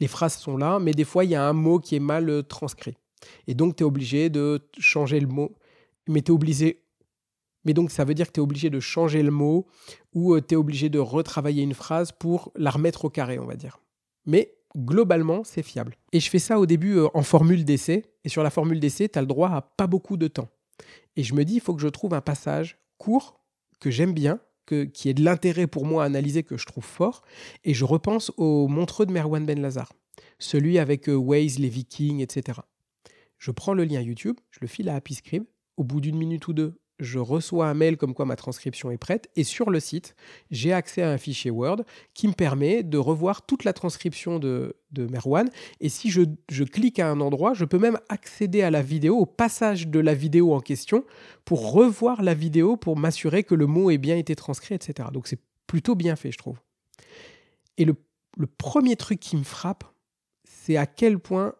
Les 0.00 0.08
phrases 0.08 0.36
sont 0.36 0.56
là, 0.56 0.78
mais 0.78 0.92
des 0.92 1.04
fois, 1.04 1.24
il 1.24 1.30
y 1.30 1.34
a 1.34 1.46
un 1.46 1.52
mot 1.52 1.78
qui 1.78 1.96
est 1.96 2.00
mal 2.00 2.28
euh, 2.30 2.42
transcrit. 2.42 2.96
Et 3.46 3.54
donc, 3.54 3.76
tu 3.76 3.82
es 3.82 3.86
obligé 3.86 4.30
de 4.30 4.60
changer 4.78 5.20
le 5.20 5.26
mot. 5.26 5.52
mais 6.08 6.22
tu 6.22 6.32
es 6.32 6.34
obligé. 6.34 6.84
Mais 7.64 7.74
donc 7.74 7.90
ça 7.90 8.04
veut 8.04 8.14
dire 8.14 8.28
que 8.28 8.32
tu 8.32 8.40
es 8.40 8.42
obligé 8.42 8.70
de 8.70 8.80
changer 8.80 9.22
le 9.22 9.32
mot 9.32 9.66
ou 10.14 10.34
euh, 10.34 10.40
tu 10.40 10.54
es 10.54 10.56
obligé 10.56 10.88
de 10.88 10.98
retravailler 10.98 11.62
une 11.62 11.74
phrase 11.74 12.12
pour 12.12 12.52
la 12.54 12.70
remettre 12.70 13.04
au 13.04 13.10
carré, 13.10 13.38
on 13.38 13.46
va 13.46 13.56
dire. 13.56 13.80
Mais 14.24 14.54
globalement, 14.76 15.42
c'est 15.44 15.62
fiable. 15.62 15.96
Et 16.12 16.20
je 16.20 16.30
fais 16.30 16.38
ça 16.38 16.58
au 16.58 16.66
début 16.66 16.96
euh, 16.96 17.08
en 17.14 17.22
formule 17.22 17.64
d'essai. 17.64 18.04
Et 18.24 18.28
sur 18.28 18.42
la 18.42 18.50
formule 18.50 18.80
d'essai, 18.80 19.08
tu 19.08 19.18
as 19.18 19.22
le 19.22 19.26
droit 19.26 19.50
à 19.50 19.62
pas 19.62 19.86
beaucoup 19.86 20.16
de 20.16 20.28
temps. 20.28 20.48
Et 21.16 21.22
je 21.22 21.34
me 21.34 21.44
dis, 21.44 21.54
il 21.54 21.60
faut 21.60 21.74
que 21.74 21.82
je 21.82 21.88
trouve 21.88 22.14
un 22.14 22.20
passage 22.20 22.78
court, 22.96 23.40
que 23.80 23.90
j'aime 23.90 24.12
bien, 24.12 24.40
qui 24.92 25.08
est 25.08 25.14
de 25.14 25.24
l'intérêt 25.24 25.66
pour 25.66 25.84
moi 25.84 26.02
à 26.02 26.06
analyser, 26.06 26.42
que 26.42 26.56
je 26.56 26.66
trouve 26.66 26.84
fort. 26.84 27.22
Et 27.64 27.74
je 27.74 27.84
repense 27.84 28.32
au 28.36 28.68
Montreux 28.68 29.06
de 29.06 29.12
Merwan 29.12 29.44
Ben 29.44 29.60
Lazar, 29.60 29.92
celui 30.38 30.78
avec 30.78 31.08
euh, 31.08 31.14
Waze, 31.14 31.58
les 31.58 31.68
Vikings, 31.68 32.20
etc. 32.20 32.60
Je 33.38 33.50
prends 33.50 33.74
le 33.74 33.84
lien 33.84 34.00
YouTube, 34.00 34.36
je 34.50 34.58
le 34.60 34.66
file 34.66 34.88
à 34.88 34.96
Happy 34.96 35.14
Scribe. 35.14 35.44
Au 35.76 35.84
bout 35.84 36.00
d'une 36.00 36.16
minute 36.16 36.48
ou 36.48 36.52
deux, 36.52 36.80
je 36.98 37.18
reçois 37.18 37.68
un 37.68 37.74
mail 37.74 37.96
comme 37.96 38.14
quoi 38.14 38.24
ma 38.24 38.36
transcription 38.36 38.90
est 38.90 38.98
prête 38.98 39.30
et 39.36 39.44
sur 39.44 39.70
le 39.70 39.80
site, 39.80 40.16
j'ai 40.50 40.72
accès 40.72 41.02
à 41.02 41.10
un 41.10 41.18
fichier 41.18 41.50
Word 41.50 41.82
qui 42.14 42.28
me 42.28 42.32
permet 42.32 42.82
de 42.82 42.98
revoir 42.98 43.46
toute 43.46 43.64
la 43.64 43.72
transcription 43.72 44.38
de, 44.38 44.76
de 44.92 45.06
Merwan. 45.06 45.48
Et 45.80 45.88
si 45.88 46.10
je, 46.10 46.22
je, 46.50 46.64
clique 46.64 46.98
à 46.98 47.08
un 47.08 47.20
endroit, 47.20 47.54
je 47.54 47.64
peux 47.64 47.78
même 47.78 47.98
accéder 48.08 48.62
à 48.62 48.70
la 48.70 48.82
vidéo, 48.82 49.16
au 49.16 49.26
passage 49.26 49.88
de 49.88 50.00
la 50.00 50.14
vidéo 50.14 50.54
en 50.54 50.60
question, 50.60 51.04
pour 51.44 51.72
revoir 51.72 52.22
la 52.22 52.34
vidéo, 52.34 52.76
pour 52.76 52.96
m'assurer 52.96 53.44
que 53.44 53.54
le 53.54 53.66
mot 53.66 53.90
ait 53.90 53.98
bien 53.98 54.16
été 54.16 54.34
transcrit, 54.34 54.74
etc. 54.74 55.08
Donc 55.12 55.28
c'est 55.28 55.40
plutôt 55.66 55.94
bien 55.94 56.16
fait, 56.16 56.32
je 56.32 56.38
trouve. 56.38 56.58
Et 57.76 57.84
le, 57.84 57.94
le 58.36 58.46
premier 58.46 58.96
truc 58.96 59.20
qui 59.20 59.36
me 59.36 59.44
frappe, 59.44 59.84
c'est 60.44 60.76
à 60.76 60.86
quel 60.86 61.18
point 61.18 61.54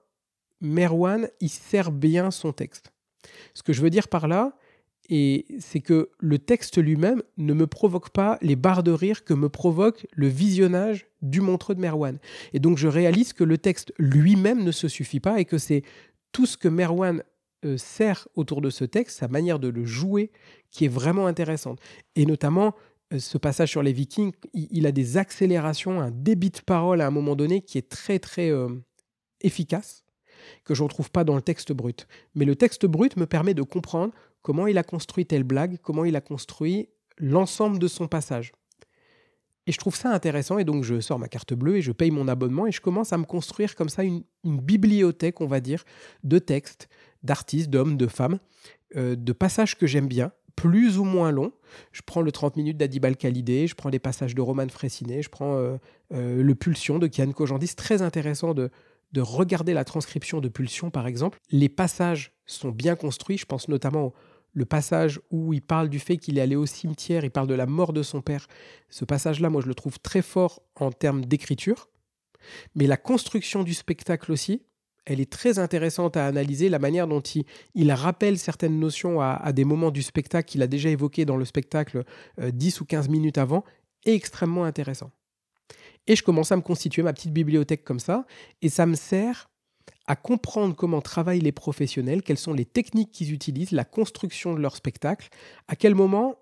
Merwan, 0.61 1.29
il 1.41 1.49
sert 1.49 1.93
bien 1.93 2.31
son 2.31 2.53
texte. 2.53 2.93
Ce 3.55 3.63
que 3.63 3.73
je 3.73 3.83
veux 3.83 3.91
dire 3.91 4.09
par 4.09 4.29
là, 4.29 4.57
et 5.09 5.47
c'est 5.59 5.81
que 5.81 6.11
le 6.19 6.39
texte 6.39 6.79
lui-même 6.79 7.23
ne 7.39 7.55
me 7.55 7.67
provoque 7.67 8.11
pas 8.11 8.39
les 8.43 8.57
barres 8.57 8.83
de 8.83 8.91
rire 8.91 9.25
que 9.25 9.35
me 9.35 9.49
provoque 9.49 10.07
le 10.13 10.29
visionnage 10.29 11.07
du 11.23 11.41
montreux 11.41 11.75
de 11.75 11.81
Merwan. 11.81 12.19
Et 12.53 12.61
donc 12.61 12.77
je 12.79 12.89
réalise 12.89 13.33
que 13.33 13.45
le 13.45 13.59
texte 13.59 13.93
lui-même 13.99 14.63
ne 14.63 14.73
se 14.73 14.89
suffit 14.89 15.21
pas 15.21 15.41
et 15.41 15.45
que 15.45 15.59
c'est 15.59 15.83
tout 16.33 16.47
ce 16.47 16.57
que 16.57 16.69
Merwan 16.69 17.23
euh, 17.65 17.77
sert 17.77 18.29
autour 18.35 18.61
de 18.61 18.71
ce 18.71 18.85
texte, 18.85 19.19
sa 19.19 19.29
manière 19.29 19.59
de 19.59 19.69
le 19.69 19.85
jouer, 19.85 20.31
qui 20.71 20.85
est 20.85 20.89
vraiment 20.89 21.27
intéressante. 21.27 21.81
Et 22.15 22.27
notamment, 22.27 22.75
euh, 23.13 23.19
ce 23.19 23.39
passage 23.39 23.71
sur 23.71 23.83
les 23.83 23.93
Vikings, 23.93 24.33
il, 24.53 24.87
a 24.87 24.93
des 24.93 25.17
accélérations, 25.17 26.01
un 26.01 26.11
débit 26.11 26.51
de 26.51 26.61
parole 26.61 27.01
à 27.01 27.07
un 27.07 27.11
moment 27.11 27.35
donné 27.35 27.63
qui 27.63 27.79
est 27.79 27.89
très 27.89 28.19
très 28.19 28.51
euh, 28.51 28.69
efficace, 29.41 30.05
que 30.65 30.75
je 30.75 30.83
ne 30.83 30.89
retrouve 30.89 31.11
pas 31.11 31.25
dans 31.25 31.37
le 31.37 31.43
texte 31.43 31.73
brut. 31.73 32.07
Mais 32.35 32.45
le 32.45 32.57
texte 32.57 32.87
brut 32.87 33.17
me 33.17 33.27
permet 33.27 33.55
de 33.55 33.63
comprendre 33.63 34.13
comment 34.43 34.67
il 34.67 34.79
a 34.79 34.83
construit 34.83 35.27
telle 35.27 35.45
blague, 35.45 35.79
comment 35.83 36.05
il 36.05 36.17
a 36.17 36.21
construit 36.21 36.89
l'ensemble 37.19 37.79
de 37.79 37.89
son 37.89 38.09
passage. 38.09 38.53
Et 39.67 39.73
je 39.73 39.77
trouve 39.77 39.95
ça 39.95 40.11
intéressant, 40.11 40.59
et 40.59 40.65
donc 40.65 40.83
je 40.83 40.99
sors 40.99 41.19
ma 41.19 41.29
carte 41.29 41.53
bleue 41.53 41.77
et 41.77 41.83
je 41.83 41.93
paye 41.93 42.11
mon 42.11 42.27
abonnement, 42.27 42.67
et 42.67 42.73
je 42.73 42.81
commence 42.81 43.13
à 43.13 43.19
me 43.19 43.25
construire 43.25 43.77
comme 43.77 43.91
ça 43.91 44.03
une, 44.03 44.23
bibliothèque, 44.45 45.43
on 45.43 45.47
va 45.47 45.61
dire, 45.61 45.85
de 46.25 46.39
textes, 46.39 46.89
d'artistes, 47.23 47.69
d'hommes, 47.69 47.99
de 47.99 48.07
femmes, 48.07 48.39
euh, 48.97 49.15
de 49.15 49.33
passages 49.33 49.77
que 49.77 49.87
j'aime 49.87 50.09
bien, 50.09 50.33
plus 50.57 50.99
ou 50.99 51.05
moins 51.05 51.31
longs. 51.31 51.53
Je 51.93 52.01
prends 52.01 52.23
le 52.23 52.33
30 52.33 52.57
minutes 52.57 52.79
d'Adibal 52.79 53.17
Khalidé, 53.17 53.67
je 53.67 53.75
prends 53.75 53.91
les 53.91 53.99
passages 53.99 54.35
de 54.35 54.41
Roman 54.41 54.69
Fressinet, 54.69 55.21
je 55.21 55.29
prends 55.29 55.57
euh, 55.57 55.77
euh, 56.15 56.43
le 56.43 56.55
Pulsion 56.55 56.99
de 56.99 57.07
Kian 57.07 57.31
Kojandi. 57.33 57.67
C'est 57.67 57.77
très 57.77 58.01
intéressant 58.01 58.55
de, 58.55 58.71
de 59.13 59.21
regarder 59.21 59.75
la 59.75 59.85
transcription 59.85 60.41
de 60.41 60.49
Pulsion, 60.49 60.91
par 60.91 61.07
exemple. 61.07 61.39
Les 61.51 61.69
passages 61.69 62.33
sont 62.47 62.71
bien 62.71 62.97
construits, 62.97 63.39
je 63.39 63.47
pense 63.47 63.69
notamment 63.69 64.13
le 64.55 64.65
passage 64.65 65.21
où 65.31 65.53
il 65.53 65.63
parle 65.63 65.89
du 65.89 65.99
fait 65.99 66.17
qu'il 66.17 66.39
est 66.39 66.41
allé 66.41 66.57
au 66.57 66.67
cimetière, 66.67 67.25
il 67.25 67.31
parle 67.31 67.47
de 67.47 67.55
la 67.55 67.67
mort 67.67 67.93
de 67.93 68.03
son 68.03 68.21
père. 68.21 68.49
Ce 68.89 69.05
passage-là, 69.05 69.51
moi, 69.51 69.63
je 69.63 69.69
le 69.69 69.75
trouve 69.75 70.01
très 70.01 70.23
fort 70.23 70.63
en 70.77 70.91
termes 70.91 71.25
d'écriture. 71.25 71.89
Mais 72.75 72.87
la 72.87 72.97
construction 72.97 73.63
du 73.63 73.75
spectacle 73.75 74.33
aussi, 74.33 74.63
elle 75.05 75.21
est 75.21 75.31
très 75.31 75.59
intéressante 75.59 76.17
à 76.17 76.27
analyser, 76.27 76.69
la 76.69 76.79
manière 76.79 77.09
dont 77.09 77.23
il, 77.75 77.93
rappelle 77.93 78.39
certaines 78.39 78.79
notions 78.79 79.21
à, 79.21 79.53
des 79.53 79.65
moments 79.65 79.91
du 79.91 80.03
spectacle 80.03 80.51
qu'il 80.51 80.63
a 80.63 80.67
déjà 80.67 80.91
évoqués 80.91 81.25
dans 81.25 81.37
le 81.37 81.45
spectacle 81.45 82.05
10 82.39 82.77
euh, 82.77 82.83
ou 82.83 82.85
15 82.85 83.09
minutes 83.09 83.39
avant, 83.39 83.65
est 84.05 84.15
extrêmement 84.15 84.65
intéressant. 84.65 85.11
Et 86.09 86.17
je 86.17 86.25
commence 86.25 86.51
à 86.51 86.57
me 86.57 86.63
constituer 86.63 87.03
ma 87.03 87.13
petite 87.13 87.33
bibliothèque 87.33 87.85
comme 87.85 88.01
ça, 88.01 88.27
et 88.63 88.69
ça 88.69 88.87
me 88.87 88.97
sert 88.97 89.49
à 90.07 90.17
comprendre 90.17 90.75
comment 90.75 91.03
travaillent 91.03 91.41
les 91.41 91.53
professionnels, 91.53 92.23
quelles 92.23 92.39
sont 92.39 92.55
les 92.55 92.65
techniques 92.65 93.13
qu'ils 93.13 93.33
utilisent, 93.33 93.73
la 93.73 93.85
construction 93.85 94.55
de 94.55 94.61
leur 94.61 94.75
spectacle, 94.75 95.29
à 95.69 95.77
quel 95.77 95.95
moment 95.95 96.37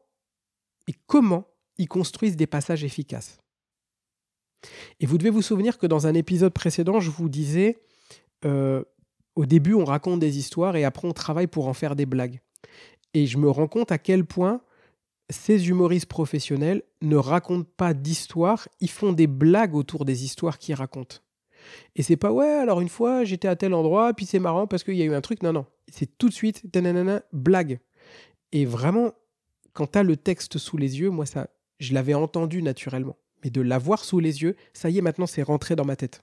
et 0.86 0.94
comment 1.06 1.48
ils 1.76 1.88
construisent 1.88 2.36
des 2.36 2.46
passages 2.46 2.84
efficaces. 2.84 3.40
Et 5.00 5.06
vous 5.06 5.18
devez 5.18 5.30
vous 5.30 5.42
souvenir 5.42 5.78
que 5.78 5.86
dans 5.86 6.06
un 6.06 6.14
épisode 6.14 6.52
précédent, 6.52 7.00
je 7.00 7.10
vous 7.10 7.28
disais, 7.28 7.82
euh, 8.44 8.84
au 9.34 9.46
début, 9.46 9.74
on 9.74 9.84
raconte 9.84 10.20
des 10.20 10.38
histoires 10.38 10.76
et 10.76 10.84
après, 10.84 11.06
on 11.08 11.12
travaille 11.12 11.48
pour 11.48 11.66
en 11.66 11.74
faire 11.74 11.96
des 11.96 12.06
blagues. 12.06 12.40
Et 13.14 13.26
je 13.26 13.36
me 13.36 13.50
rends 13.50 13.68
compte 13.68 13.90
à 13.90 13.98
quel 13.98 14.24
point 14.24 14.62
ces 15.30 15.68
humoristes 15.68 16.06
professionnels 16.06 16.82
ne 17.02 17.16
racontent 17.16 17.68
pas 17.76 17.94
d'histoires, 17.94 18.68
ils 18.80 18.90
font 18.90 19.12
des 19.12 19.26
blagues 19.26 19.74
autour 19.74 20.04
des 20.04 20.24
histoires 20.24 20.58
qu'ils 20.58 20.74
racontent. 20.74 21.16
Et 21.96 22.02
c'est 22.02 22.16
pas 22.16 22.32
ouais, 22.32 22.46
alors 22.46 22.80
une 22.80 22.88
fois 22.88 23.24
j'étais 23.24 23.48
à 23.48 23.56
tel 23.56 23.74
endroit, 23.74 24.14
puis 24.14 24.26
c'est 24.26 24.38
marrant 24.38 24.66
parce 24.66 24.84
qu'il 24.84 24.94
y 24.94 25.02
a 25.02 25.06
eu 25.06 25.14
un 25.14 25.20
truc. 25.20 25.42
Non, 25.42 25.52
non. 25.52 25.66
C'est 25.88 26.18
tout 26.18 26.28
de 26.28 26.34
suite, 26.34 26.64
blague. 27.32 27.80
Et 28.52 28.64
vraiment, 28.64 29.12
quand 29.72 29.92
tu 29.92 29.98
as 29.98 30.02
le 30.02 30.16
texte 30.16 30.58
sous 30.58 30.76
les 30.76 31.00
yeux, 31.00 31.10
moi, 31.10 31.26
ça, 31.26 31.48
je 31.78 31.94
l'avais 31.94 32.14
entendu 32.14 32.62
naturellement. 32.62 33.16
Mais 33.44 33.50
de 33.50 33.60
l'avoir 33.60 34.04
sous 34.04 34.18
les 34.18 34.42
yeux, 34.42 34.56
ça 34.72 34.90
y 34.90 34.98
est, 34.98 35.02
maintenant, 35.02 35.26
c'est 35.26 35.42
rentré 35.42 35.76
dans 35.76 35.84
ma 35.84 35.96
tête. 35.96 36.22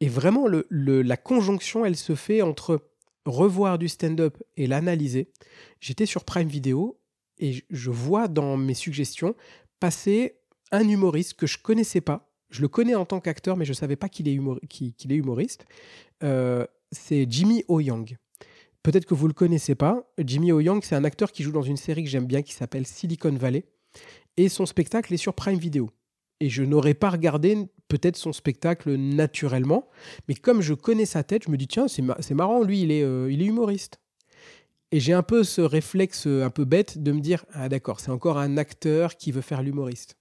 Et 0.00 0.08
vraiment, 0.08 0.46
le, 0.46 0.66
la 1.02 1.16
conjonction, 1.16 1.84
elle 1.84 1.96
se 1.96 2.14
fait 2.14 2.42
entre 2.42 2.80
revoir 3.24 3.78
du 3.78 3.88
stand-up 3.88 4.42
et 4.56 4.66
l'analyser. 4.66 5.30
J'étais 5.80 6.06
sur 6.06 6.24
Prime 6.24 6.48
Video 6.48 6.98
et 7.38 7.64
je 7.70 7.90
vois 7.90 8.28
dans 8.28 8.56
mes 8.56 8.74
suggestions 8.74 9.34
passer 9.80 10.36
un 10.72 10.88
humoriste 10.88 11.34
que 11.34 11.46
je 11.46 11.58
connaissais 11.58 12.00
pas, 12.00 12.26
je 12.50 12.62
le 12.62 12.68
connais 12.68 12.94
en 12.94 13.04
tant 13.04 13.20
qu'acteur, 13.20 13.56
mais 13.56 13.64
je 13.64 13.70
ne 13.70 13.76
savais 13.76 13.96
pas 13.96 14.08
qu'il 14.08 14.28
est, 14.28 14.34
humoriste. 15.14 15.66
Euh, 16.22 16.66
c'est 16.92 17.26
Jimmy 17.28 17.64
O. 17.68 17.80
Yang. 17.80 18.16
Peut-être 18.82 19.04
que 19.04 19.14
vous 19.14 19.24
ne 19.24 19.30
le 19.30 19.34
connaissez 19.34 19.74
pas. 19.74 20.08
Jimmy 20.18 20.52
O. 20.52 20.60
Yang, 20.60 20.84
c'est 20.84 20.94
un 20.94 21.04
acteur 21.04 21.32
qui 21.32 21.42
joue 21.42 21.52
dans 21.52 21.62
une 21.62 21.76
série 21.76 22.04
que 22.04 22.10
j'aime 22.10 22.26
bien 22.26 22.42
qui 22.42 22.52
s'appelle 22.52 22.86
Silicon 22.86 23.32
Valley. 23.32 23.64
Et 24.36 24.48
son 24.48 24.66
spectacle 24.66 25.12
est 25.12 25.18
sur 25.18 25.34
Prime 25.34 25.58
Video. 25.58 25.90
Et 26.40 26.50
je 26.50 26.62
n'aurais 26.62 26.94
pas 26.94 27.10
regardé 27.10 27.56
peut-être 27.88 28.16
son 28.16 28.32
spectacle 28.32 28.94
naturellement. 28.94 29.88
Mais 30.28 30.34
comme 30.34 30.60
je 30.60 30.74
connais 30.74 31.06
sa 31.06 31.24
tête, 31.24 31.44
je 31.46 31.50
me 31.50 31.56
dis, 31.56 31.66
tiens, 31.66 31.88
c'est, 31.88 32.34
marrant, 32.34 32.62
lui, 32.62 32.82
il 32.82 32.92
est, 32.92 33.02
euh, 33.02 33.30
il 33.30 33.42
est 33.42 33.46
humoriste. 33.46 33.98
Et 34.96 35.00
j'ai 35.00 35.12
un 35.12 35.22
peu 35.22 35.44
ce 35.44 35.60
réflexe 35.60 36.26
un 36.26 36.48
peu 36.48 36.64
bête 36.64 37.02
de 37.02 37.12
me 37.12 37.20
dire, 37.20 37.44
ah 37.52 37.68
d'accord, 37.68 38.00
c'est 38.00 38.10
encore 38.10 38.38
un 38.38 38.56
acteur 38.56 39.18
qui 39.18 39.30
veut 39.30 39.42
faire 39.42 39.60
l'humoriste. 39.62 40.16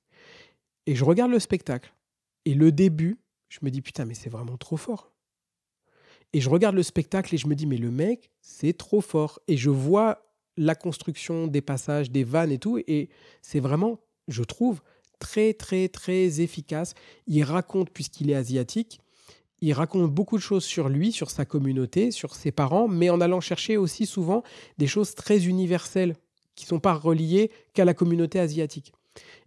Et 0.86 0.96
je 0.96 1.06
regarde 1.06 1.32
le 1.32 1.40
spectacle. 1.40 1.94
Et 2.44 2.54
le 2.54 2.74
début, 2.74 3.18
je 3.48 3.60
me 3.62 3.72
dis 3.72 3.82
putain, 3.82 4.04
mais 4.04 4.16
c'est 4.16 4.30
vraiment 4.30 4.58
trop 4.58 4.76
fort. 4.76 5.14
Et 6.34 6.42
je 6.42 6.50
regarde 6.50 6.76
le 6.76 6.84
spectacle 6.84 7.34
et 7.34 7.38
je 7.38 7.48
me 7.48 7.56
dis, 7.56 7.66
mais 7.68 7.78
le 7.78 7.90
mec, 7.90 8.32
c'est 8.42 8.78
trop 8.78 9.00
fort. 9.00 9.40
Et 9.48 9.56
je 9.56 9.70
vois 9.70 10.30
la 10.58 10.76
construction 10.76 11.48
des 11.48 11.62
passages, 11.62 12.12
des 12.12 12.26
vannes 12.26 12.52
et 12.52 12.60
tout. 12.60 12.78
Et 12.86 13.08
c'est 13.42 13.62
vraiment, 13.62 14.02
je 14.28 14.44
trouve, 14.44 14.82
très, 15.20 15.54
très, 15.54 15.88
très 15.88 16.42
efficace. 16.42 16.96
Il 17.28 17.46
raconte, 17.46 17.92
puisqu'il 17.92 18.30
est 18.30 18.36
asiatique, 18.36 19.00
il 19.62 19.74
raconte 19.74 20.12
beaucoup 20.12 20.38
de 20.38 20.42
choses 20.42 20.64
sur 20.64 20.90
lui, 20.90 21.12
sur 21.12 21.30
sa 21.32 21.46
communauté, 21.46 22.12
sur 22.12 22.36
ses 22.36 22.52
parents, 22.52 22.88
mais 22.88 23.10
en 23.10 23.22
allant 23.22 23.40
chercher 23.40 23.78
aussi 23.78 24.06
souvent 24.06 24.44
des 24.78 24.88
choses 24.88 25.16
très 25.16 25.46
universelles 25.46 26.16
qui 26.56 26.66
ne 26.66 26.70
sont 26.70 26.80
pas 26.80 26.94
reliées 26.94 27.52
qu'à 27.74 27.86
la 27.86 27.94
communauté 27.94 28.40
asiatique. 28.40 28.94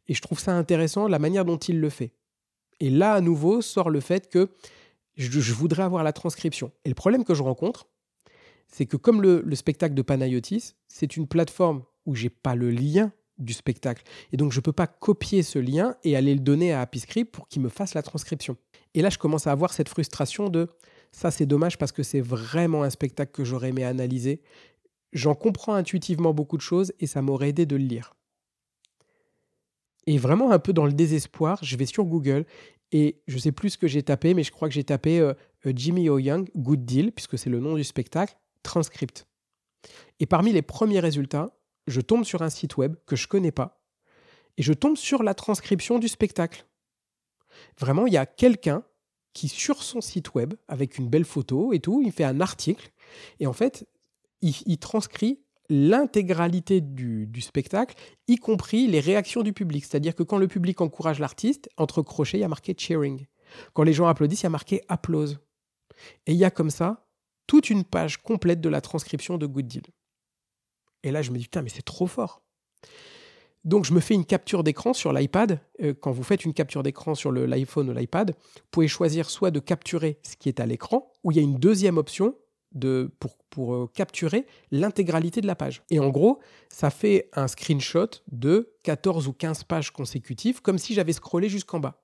Et 0.08 0.14
je 0.14 0.22
trouve 0.22 0.40
ça 0.40 0.52
intéressant, 0.54 1.08
la 1.08 1.18
manière 1.18 1.44
dont 1.44 1.58
il 1.58 1.80
le 1.80 1.90
fait. 1.90 2.12
Et 2.80 2.90
là, 2.90 3.14
à 3.14 3.20
nouveau, 3.20 3.60
sort 3.60 3.90
le 3.90 4.00
fait 4.00 4.28
que 4.28 4.50
je, 5.16 5.52
voudrais 5.52 5.82
avoir 5.82 6.04
la 6.04 6.12
transcription. 6.12 6.70
Et 6.84 6.88
le 6.88 6.94
problème 6.94 7.24
que 7.24 7.34
je 7.34 7.42
rencontre, 7.42 7.88
c'est 8.68 8.86
que 8.86 8.96
comme 8.96 9.20
le, 9.20 9.54
spectacle 9.54 9.94
de 9.94 10.02
Panayotis, 10.02 10.74
c'est 10.86 11.16
une 11.16 11.26
plateforme 11.26 11.82
où 12.06 12.14
j'ai 12.14 12.30
pas 12.30 12.54
le 12.54 12.70
lien 12.70 13.12
du 13.38 13.52
spectacle. 13.52 14.02
Et 14.32 14.36
donc, 14.36 14.52
je 14.52 14.58
ne 14.58 14.62
peux 14.62 14.72
pas 14.72 14.86
copier 14.86 15.42
ce 15.42 15.58
lien 15.58 15.96
et 16.04 16.16
aller 16.16 16.34
le 16.34 16.40
donner 16.40 16.72
à 16.72 16.80
AppyScript 16.80 17.30
pour 17.32 17.48
qu'il 17.48 17.62
me 17.62 17.68
fasse 17.68 17.94
la 17.94 18.02
transcription. 18.02 18.56
Et 18.94 19.02
là, 19.02 19.10
je 19.10 19.18
commence 19.18 19.46
à 19.46 19.52
avoir 19.52 19.72
cette 19.72 19.88
frustration 19.88 20.48
de 20.48 20.68
ça, 21.12 21.30
c'est 21.30 21.46
dommage 21.46 21.78
parce 21.78 21.92
que 21.92 22.02
c'est 22.02 22.20
vraiment 22.20 22.82
un 22.82 22.90
spectacle 22.90 23.32
que 23.32 23.44
j'aurais 23.44 23.70
aimé 23.70 23.84
analyser. 23.84 24.42
J'en 25.12 25.34
comprends 25.34 25.74
intuitivement 25.74 26.34
beaucoup 26.34 26.56
de 26.56 26.62
choses 26.62 26.92
et 27.00 27.06
ça 27.06 27.22
m'aurait 27.22 27.50
aidé 27.50 27.66
de 27.66 27.76
le 27.76 27.84
lire. 27.84 28.14
Et 30.06 30.18
vraiment 30.18 30.52
un 30.52 30.58
peu 30.58 30.72
dans 30.72 30.86
le 30.86 30.92
désespoir, 30.92 31.58
je 31.62 31.76
vais 31.76 31.86
sur 31.86 32.04
Google 32.04 32.44
et 32.92 33.20
je 33.26 33.38
sais 33.38 33.52
plus 33.52 33.70
ce 33.70 33.78
que 33.78 33.86
j'ai 33.86 34.02
tapé, 34.02 34.34
mais 34.34 34.42
je 34.42 34.52
crois 34.52 34.68
que 34.68 34.74
j'ai 34.74 34.84
tapé 34.84 35.18
euh, 35.20 35.34
euh, 35.66 35.72
Jimmy 35.74 36.08
O. 36.08 36.18
Young, 36.18 36.48
Good 36.56 36.84
Deal, 36.84 37.12
puisque 37.12 37.38
c'est 37.38 37.50
le 37.50 37.60
nom 37.60 37.74
du 37.74 37.84
spectacle, 37.84 38.34
transcript. 38.62 39.26
Et 40.20 40.26
parmi 40.26 40.52
les 40.52 40.62
premiers 40.62 41.00
résultats, 41.00 41.57
je 41.88 42.00
tombe 42.00 42.24
sur 42.24 42.42
un 42.42 42.50
site 42.50 42.76
web 42.76 42.96
que 43.06 43.16
je 43.16 43.28
connais 43.28 43.52
pas 43.52 43.80
et 44.56 44.62
je 44.62 44.72
tombe 44.72 44.96
sur 44.96 45.22
la 45.22 45.34
transcription 45.34 45.98
du 45.98 46.08
spectacle. 46.08 46.66
Vraiment, 47.78 48.06
il 48.06 48.12
y 48.12 48.18
a 48.18 48.26
quelqu'un 48.26 48.84
qui, 49.32 49.48
sur 49.48 49.82
son 49.82 50.00
site 50.00 50.34
web, 50.34 50.54
avec 50.66 50.98
une 50.98 51.08
belle 51.08 51.24
photo 51.24 51.72
et 51.72 51.80
tout, 51.80 52.02
il 52.04 52.12
fait 52.12 52.24
un 52.24 52.40
article 52.40 52.90
et 53.40 53.46
en 53.46 53.52
fait, 53.52 53.88
il, 54.40 54.78
transcrit 54.78 55.40
l'intégralité 55.68 56.80
du, 56.80 57.26
du, 57.26 57.40
spectacle, 57.40 57.94
y 58.26 58.36
compris 58.36 58.86
les 58.86 59.00
réactions 59.00 59.42
du 59.42 59.52
public. 59.52 59.84
C'est-à-dire 59.84 60.14
que 60.14 60.22
quand 60.22 60.38
le 60.38 60.48
public 60.48 60.80
encourage 60.80 61.18
l'artiste, 61.18 61.68
entre 61.76 62.02
crochets, 62.02 62.38
il 62.38 62.42
y 62.42 62.44
a 62.44 62.48
marqué 62.48 62.74
cheering. 62.76 63.26
Quand 63.74 63.82
les 63.82 63.92
gens 63.92 64.06
applaudissent, 64.06 64.42
il 64.42 64.44
y 64.44 64.46
a 64.46 64.50
marqué 64.50 64.82
applause. 64.88 65.40
Et 66.26 66.32
il 66.32 66.38
y 66.38 66.44
a 66.44 66.50
comme 66.50 66.70
ça 66.70 67.08
toute 67.46 67.70
une 67.70 67.84
page 67.84 68.18
complète 68.18 68.60
de 68.60 68.68
la 68.68 68.80
transcription 68.80 69.38
de 69.38 69.46
Good 69.46 69.66
Deal. 69.66 69.82
Et 71.02 71.10
là, 71.10 71.22
je 71.22 71.30
me 71.30 71.38
dis, 71.38 71.44
putain, 71.44 71.62
mais 71.62 71.68
c'est 71.68 71.82
trop 71.82 72.06
fort. 72.06 72.42
Donc, 73.64 73.84
je 73.84 73.92
me 73.92 74.00
fais 74.00 74.14
une 74.14 74.24
capture 74.24 74.64
d'écran 74.64 74.92
sur 74.92 75.12
l'iPad. 75.12 75.60
Euh, 75.82 75.92
quand 75.92 76.12
vous 76.12 76.22
faites 76.22 76.44
une 76.44 76.54
capture 76.54 76.82
d'écran 76.82 77.14
sur 77.14 77.32
l'iPhone 77.32 77.90
ou 77.90 77.92
l'iPad, 77.92 78.30
vous 78.30 78.68
pouvez 78.70 78.88
choisir 78.88 79.28
soit 79.28 79.50
de 79.50 79.60
capturer 79.60 80.18
ce 80.22 80.36
qui 80.36 80.48
est 80.48 80.60
à 80.60 80.66
l'écran, 80.66 81.12
ou 81.24 81.32
il 81.32 81.36
y 81.36 81.40
a 81.40 81.42
une 81.42 81.58
deuxième 81.58 81.98
option 81.98 82.34
de, 82.72 83.10
pour, 83.50 83.74
euh, 83.74 83.90
capturer 83.92 84.46
l'intégralité 84.70 85.40
de 85.40 85.46
la 85.46 85.56
page. 85.56 85.82
Et 85.90 85.98
en 85.98 86.08
gros, 86.08 86.38
ça 86.68 86.90
fait 86.90 87.28
un 87.32 87.48
screenshot 87.48 88.08
de 88.30 88.74
14 88.84 89.26
ou 89.26 89.32
15 89.32 89.64
pages 89.64 89.90
consécutives, 89.90 90.62
comme 90.62 90.78
si 90.78 90.94
j'avais 90.94 91.12
scrollé 91.12 91.48
jusqu'en 91.48 91.80
bas. 91.80 92.02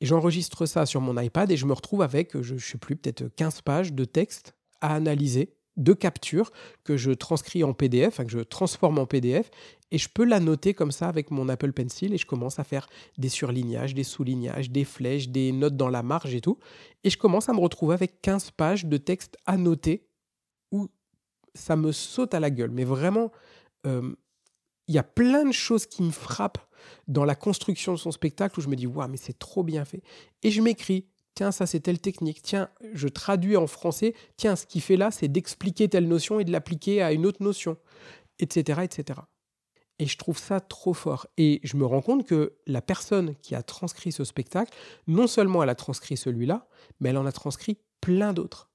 Et 0.00 0.06
j'enregistre 0.06 0.66
ça 0.66 0.86
sur 0.86 1.00
mon 1.00 1.18
iPad 1.20 1.50
et 1.50 1.56
je 1.56 1.66
me 1.66 1.72
retrouve 1.72 2.02
avec, 2.02 2.40
je 2.40 2.54
ne 2.54 2.58
sais 2.58 2.78
plus, 2.78 2.96
peut-être 2.96 3.28
15 3.36 3.62
pages 3.62 3.92
de 3.92 4.04
texte 4.04 4.54
à 4.80 4.94
analyser 4.94 5.54
de 5.76 5.92
capture 5.92 6.52
que 6.84 6.96
je 6.96 7.10
transcris 7.10 7.64
en 7.64 7.72
PDF, 7.72 8.18
que 8.18 8.30
je 8.30 8.40
transforme 8.40 8.98
en 8.98 9.06
PDF, 9.06 9.50
et 9.90 9.98
je 9.98 10.08
peux 10.08 10.24
la 10.24 10.40
noter 10.40 10.74
comme 10.74 10.92
ça 10.92 11.08
avec 11.08 11.30
mon 11.30 11.48
Apple 11.48 11.72
Pencil, 11.72 12.12
et 12.12 12.18
je 12.18 12.26
commence 12.26 12.58
à 12.58 12.64
faire 12.64 12.88
des 13.18 13.28
surlignages, 13.28 13.94
des 13.94 14.04
soulignages, 14.04 14.70
des 14.70 14.84
flèches, 14.84 15.28
des 15.28 15.52
notes 15.52 15.76
dans 15.76 15.88
la 15.88 16.02
marge 16.02 16.34
et 16.34 16.40
tout, 16.40 16.58
et 17.02 17.10
je 17.10 17.18
commence 17.18 17.48
à 17.48 17.52
me 17.52 17.60
retrouver 17.60 17.94
avec 17.94 18.20
15 18.22 18.52
pages 18.52 18.86
de 18.86 18.96
texte 18.96 19.36
noter, 19.56 20.06
où 20.70 20.88
ça 21.54 21.76
me 21.76 21.92
saute 21.92 22.34
à 22.34 22.40
la 22.40 22.50
gueule, 22.50 22.70
mais 22.70 22.84
vraiment, 22.84 23.30
euh, 23.86 24.14
il 24.88 24.94
y 24.94 24.98
a 24.98 25.04
plein 25.04 25.44
de 25.44 25.52
choses 25.52 25.86
qui 25.86 26.02
me 26.02 26.10
frappent 26.10 26.58
dans 27.08 27.24
la 27.24 27.34
construction 27.34 27.92
de 27.92 27.98
son 27.98 28.10
spectacle, 28.10 28.58
où 28.58 28.62
je 28.62 28.68
me 28.68 28.76
dis, 28.76 28.86
waouh, 28.86 29.08
mais 29.08 29.16
c'est 29.16 29.38
trop 29.38 29.62
bien 29.62 29.84
fait, 29.84 30.02
et 30.42 30.50
je 30.50 30.60
m'écris 30.60 31.06
tiens, 31.34 31.52
ça 31.52 31.66
c'est 31.66 31.80
telle 31.80 32.00
technique, 32.00 32.42
tiens, 32.42 32.68
je 32.92 33.08
traduis 33.08 33.56
en 33.56 33.66
français, 33.66 34.14
tiens, 34.36 34.56
ce 34.56 34.66
qu'il 34.66 34.80
fait 34.80 34.96
là, 34.96 35.10
c'est 35.10 35.28
d'expliquer 35.28 35.88
telle 35.88 36.08
notion 36.08 36.40
et 36.40 36.44
de 36.44 36.52
l'appliquer 36.52 37.02
à 37.02 37.12
une 37.12 37.26
autre 37.26 37.42
notion, 37.42 37.76
etc., 38.38 38.80
etc. 38.82 39.20
Et 39.98 40.06
je 40.06 40.18
trouve 40.18 40.38
ça 40.38 40.60
trop 40.60 40.92
fort. 40.92 41.26
Et 41.36 41.60
je 41.62 41.76
me 41.76 41.86
rends 41.86 42.02
compte 42.02 42.26
que 42.26 42.54
la 42.66 42.82
personne 42.82 43.36
qui 43.36 43.54
a 43.54 43.62
transcrit 43.62 44.10
ce 44.10 44.24
spectacle, 44.24 44.72
non 45.06 45.26
seulement 45.26 45.62
elle 45.62 45.68
a 45.68 45.74
transcrit 45.74 46.16
celui-là, 46.16 46.66
mais 47.00 47.10
elle 47.10 47.18
en 47.18 47.26
a 47.26 47.32
transcrit 47.32 47.78
plein 48.00 48.32
d'autres. 48.32 48.70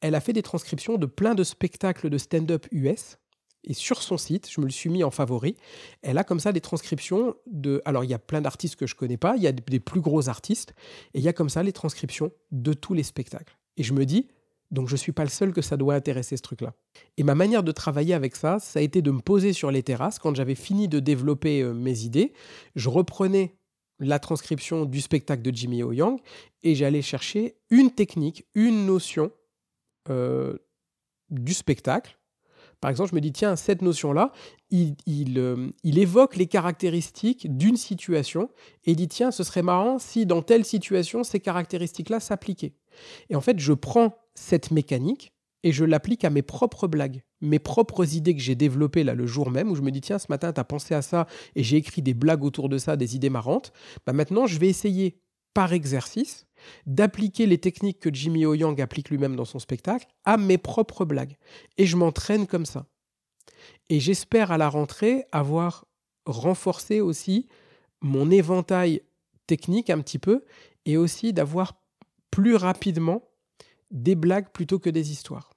Elle 0.00 0.14
a 0.14 0.20
fait 0.20 0.32
des 0.32 0.42
transcriptions 0.42 0.96
de 0.96 1.06
plein 1.06 1.34
de 1.34 1.44
spectacles 1.44 2.08
de 2.08 2.18
stand-up 2.18 2.66
US, 2.70 3.18
et 3.64 3.74
sur 3.74 4.02
son 4.02 4.18
site, 4.18 4.50
je 4.50 4.60
me 4.60 4.66
le 4.66 4.72
suis 4.72 4.90
mis 4.90 5.04
en 5.04 5.10
favori, 5.10 5.56
elle 6.02 6.18
a 6.18 6.24
comme 6.24 6.40
ça 6.40 6.52
des 6.52 6.60
transcriptions 6.60 7.34
de... 7.46 7.82
Alors 7.84 8.04
il 8.04 8.10
y 8.10 8.14
a 8.14 8.18
plein 8.18 8.40
d'artistes 8.40 8.76
que 8.76 8.86
je 8.86 8.94
connais 8.94 9.16
pas, 9.16 9.36
il 9.36 9.42
y 9.42 9.46
a 9.46 9.52
des 9.52 9.80
plus 9.80 10.00
gros 10.00 10.28
artistes, 10.28 10.74
et 11.14 11.18
il 11.18 11.24
y 11.24 11.28
a 11.28 11.32
comme 11.32 11.48
ça 11.48 11.62
les 11.62 11.72
transcriptions 11.72 12.30
de 12.52 12.72
tous 12.72 12.94
les 12.94 13.02
spectacles. 13.02 13.56
Et 13.76 13.82
je 13.82 13.92
me 13.92 14.04
dis, 14.06 14.28
donc 14.70 14.88
je 14.88 14.94
ne 14.94 14.98
suis 14.98 15.12
pas 15.12 15.24
le 15.24 15.30
seul 15.30 15.52
que 15.52 15.62
ça 15.62 15.76
doit 15.76 15.94
intéresser 15.94 16.36
ce 16.36 16.42
truc-là. 16.42 16.74
Et 17.16 17.22
ma 17.22 17.34
manière 17.34 17.62
de 17.62 17.72
travailler 17.72 18.14
avec 18.14 18.36
ça, 18.36 18.58
ça 18.58 18.80
a 18.80 18.82
été 18.82 19.02
de 19.02 19.10
me 19.10 19.20
poser 19.20 19.52
sur 19.52 19.70
les 19.70 19.82
terrasses. 19.82 20.18
Quand 20.18 20.34
j'avais 20.34 20.54
fini 20.54 20.88
de 20.88 21.00
développer 21.00 21.62
euh, 21.62 21.72
mes 21.72 22.00
idées, 22.00 22.32
je 22.74 22.88
reprenais 22.88 23.56
la 24.00 24.18
transcription 24.18 24.84
du 24.84 25.00
spectacle 25.00 25.42
de 25.42 25.54
Jimmy 25.54 25.82
O. 25.82 25.92
Yang 25.92 26.20
et 26.62 26.74
j'allais 26.74 27.02
chercher 27.02 27.56
une 27.70 27.92
technique, 27.92 28.46
une 28.54 28.86
notion 28.86 29.30
euh, 30.10 30.58
du 31.30 31.54
spectacle 31.54 32.18
par 32.84 32.90
exemple, 32.90 33.12
je 33.12 33.14
me 33.14 33.22
dis, 33.22 33.32
tiens, 33.32 33.56
cette 33.56 33.80
notion-là, 33.80 34.30
il, 34.68 34.94
euh, 35.38 35.70
il, 35.84 35.98
évoque 35.98 36.36
les 36.36 36.46
caractéristiques 36.46 37.56
d'une 37.56 37.78
situation 37.78 38.50
et 38.84 38.94
dit, 38.94 39.08
tiens, 39.08 39.30
ce 39.30 39.42
serait 39.42 39.62
marrant 39.62 39.98
si 39.98 40.26
dans 40.26 40.42
telle 40.42 40.66
situation, 40.66 41.24
ces 41.24 41.40
caractéristiques-là 41.40 42.20
s'appliquaient. 42.20 42.74
Et 43.30 43.36
en 43.36 43.40
fait, 43.40 43.58
je 43.58 43.72
prends 43.72 44.18
cette 44.34 44.70
mécanique 44.70 45.32
et 45.62 45.72
je 45.72 45.86
l'applique 45.86 46.26
à 46.26 46.30
mes 46.30 46.42
propres 46.42 46.86
blagues, 46.86 47.22
mes 47.40 47.58
propres 47.58 48.16
idées 48.16 48.36
que 48.36 48.42
j'ai 48.42 48.54
développées 48.54 49.02
là 49.02 49.14
le 49.14 49.26
jour 49.26 49.50
même, 49.50 49.70
où 49.70 49.76
je 49.76 49.80
me 49.80 49.90
dis, 49.90 50.02
tiens, 50.02 50.18
ce 50.18 50.26
matin, 50.28 50.52
tu 50.52 50.60
as 50.60 50.64
pensé 50.64 50.94
à 50.94 51.00
ça 51.00 51.26
et 51.56 51.62
j'ai 51.62 51.78
écrit 51.78 52.02
des 52.02 52.12
blagues 52.12 52.44
autour 52.44 52.68
de 52.68 52.76
ça, 52.76 52.96
des 52.96 53.16
idées 53.16 53.30
marrantes. 53.30 53.72
Bah 54.06 54.12
maintenant, 54.12 54.46
je 54.46 54.58
vais 54.58 54.68
essayer 54.68 55.22
par 55.54 55.72
exercice 55.72 56.46
d'appliquer 56.86 57.46
les 57.46 57.58
techniques 57.58 58.00
que 58.00 58.12
Jimmy 58.12 58.46
O. 58.46 58.54
Applique 58.80 59.10
lui-même 59.10 59.36
dans 59.36 59.44
son 59.44 59.58
spectacle 59.58 60.06
à 60.24 60.36
mes 60.36 60.58
propres 60.58 61.04
blagues. 61.04 61.36
Et 61.78 61.86
je 61.86 61.96
m'entraîne 61.96 62.46
comme 62.46 62.66
ça. 62.66 62.86
Et 63.88 64.00
j'espère 64.00 64.50
à 64.50 64.58
la 64.58 64.68
rentrée 64.68 65.24
avoir 65.32 65.86
renforcé 66.26 67.00
aussi 67.00 67.48
mon 68.00 68.30
éventail 68.30 69.02
technique 69.46 69.90
un 69.90 70.00
petit 70.00 70.18
peu 70.18 70.44
et 70.86 70.96
aussi 70.96 71.32
d'avoir 71.32 71.80
plus 72.30 72.56
rapidement 72.56 73.30
des 73.90 74.14
blagues 74.14 74.50
plutôt 74.52 74.78
que 74.78 74.90
des 74.90 75.12
histoires. 75.12 75.50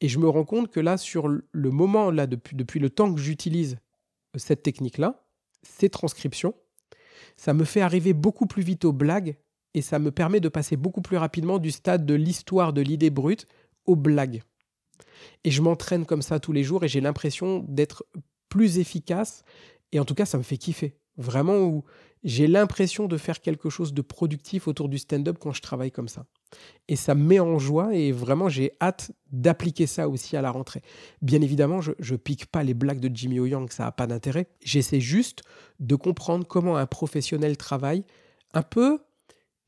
Et 0.00 0.08
je 0.08 0.18
me 0.18 0.28
rends 0.28 0.44
compte 0.44 0.70
que 0.70 0.80
là, 0.80 0.96
sur 0.96 1.28
le 1.28 1.70
moment, 1.70 2.10
là, 2.10 2.26
depuis, 2.26 2.56
depuis 2.56 2.80
le 2.80 2.90
temps 2.90 3.12
que 3.12 3.20
j'utilise 3.20 3.78
cette 4.36 4.62
technique-là, 4.62 5.24
ces 5.62 5.88
transcriptions, 5.88 6.54
ça 7.36 7.54
me 7.54 7.64
fait 7.64 7.80
arriver 7.80 8.12
beaucoup 8.12 8.46
plus 8.46 8.62
vite 8.62 8.84
aux 8.84 8.92
blagues 8.92 9.36
et 9.74 9.82
ça 9.82 9.98
me 9.98 10.10
permet 10.10 10.40
de 10.40 10.48
passer 10.48 10.76
beaucoup 10.76 11.02
plus 11.02 11.16
rapidement 11.16 11.58
du 11.58 11.70
stade 11.70 12.06
de 12.06 12.14
l'histoire 12.14 12.72
de 12.72 12.80
l'idée 12.80 13.10
brute 13.10 13.46
aux 13.86 13.96
blagues. 13.96 14.42
Et 15.44 15.50
je 15.50 15.62
m'entraîne 15.62 16.06
comme 16.06 16.22
ça 16.22 16.40
tous 16.40 16.52
les 16.52 16.64
jours 16.64 16.84
et 16.84 16.88
j'ai 16.88 17.00
l'impression 17.00 17.64
d'être 17.68 18.04
plus 18.48 18.78
efficace 18.78 19.42
et 19.92 20.00
en 20.00 20.04
tout 20.04 20.14
cas 20.14 20.26
ça 20.26 20.38
me 20.38 20.42
fait 20.42 20.56
kiffer. 20.56 20.96
Vraiment 21.16 21.58
où 21.58 21.84
j'ai 22.24 22.46
l'impression 22.46 23.06
de 23.06 23.16
faire 23.16 23.40
quelque 23.40 23.70
chose 23.70 23.94
de 23.94 24.02
productif 24.02 24.68
autour 24.68 24.88
du 24.88 24.98
stand-up 24.98 25.38
quand 25.38 25.52
je 25.52 25.62
travaille 25.62 25.90
comme 25.90 26.08
ça. 26.08 26.26
Et 26.88 26.96
ça 26.96 27.14
me 27.14 27.22
met 27.22 27.40
en 27.40 27.58
joie 27.58 27.94
et 27.94 28.12
vraiment 28.12 28.48
j'ai 28.48 28.72
hâte 28.80 29.12
d'appliquer 29.30 29.86
ça 29.86 30.08
aussi 30.08 30.36
à 30.36 30.42
la 30.42 30.50
rentrée. 30.50 30.82
Bien 31.22 31.42
évidemment, 31.42 31.80
je 31.80 32.14
pique 32.16 32.46
pas 32.46 32.62
les 32.62 32.74
blagues 32.74 33.00
de 33.00 33.14
Jimmy 33.14 33.40
O. 33.40 33.46
Yang, 33.46 33.72
ça 33.72 33.84
n'a 33.84 33.92
pas 33.92 34.06
d'intérêt. 34.06 34.48
J'essaie 34.64 35.00
juste 35.00 35.42
de 35.80 35.94
comprendre 35.94 36.46
comment 36.46 36.76
un 36.76 36.86
professionnel 36.86 37.56
travaille 37.56 38.04
un 38.54 38.62
peu 38.62 39.00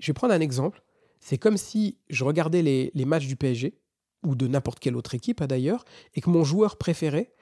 je 0.00 0.06
vais 0.08 0.14
prendre 0.14 0.34
un 0.34 0.40
exemple. 0.40 0.82
C'est 1.20 1.38
comme 1.38 1.56
si 1.56 1.98
je 2.08 2.24
regardais 2.24 2.62
les, 2.62 3.04
matchs 3.04 3.26
du 3.26 3.36
PSG, 3.36 3.78
ou 4.24 4.34
de 4.34 4.46
n'importe 4.48 4.80
quelle 4.80 4.96
autre 4.96 5.14
équipe 5.14 5.40
hein, 5.40 5.46
d'ailleurs, 5.46 5.84
et 6.14 6.20
que 6.20 6.30
mon 6.30 6.44
joueur 6.44 6.76
préféré, 6.76 7.32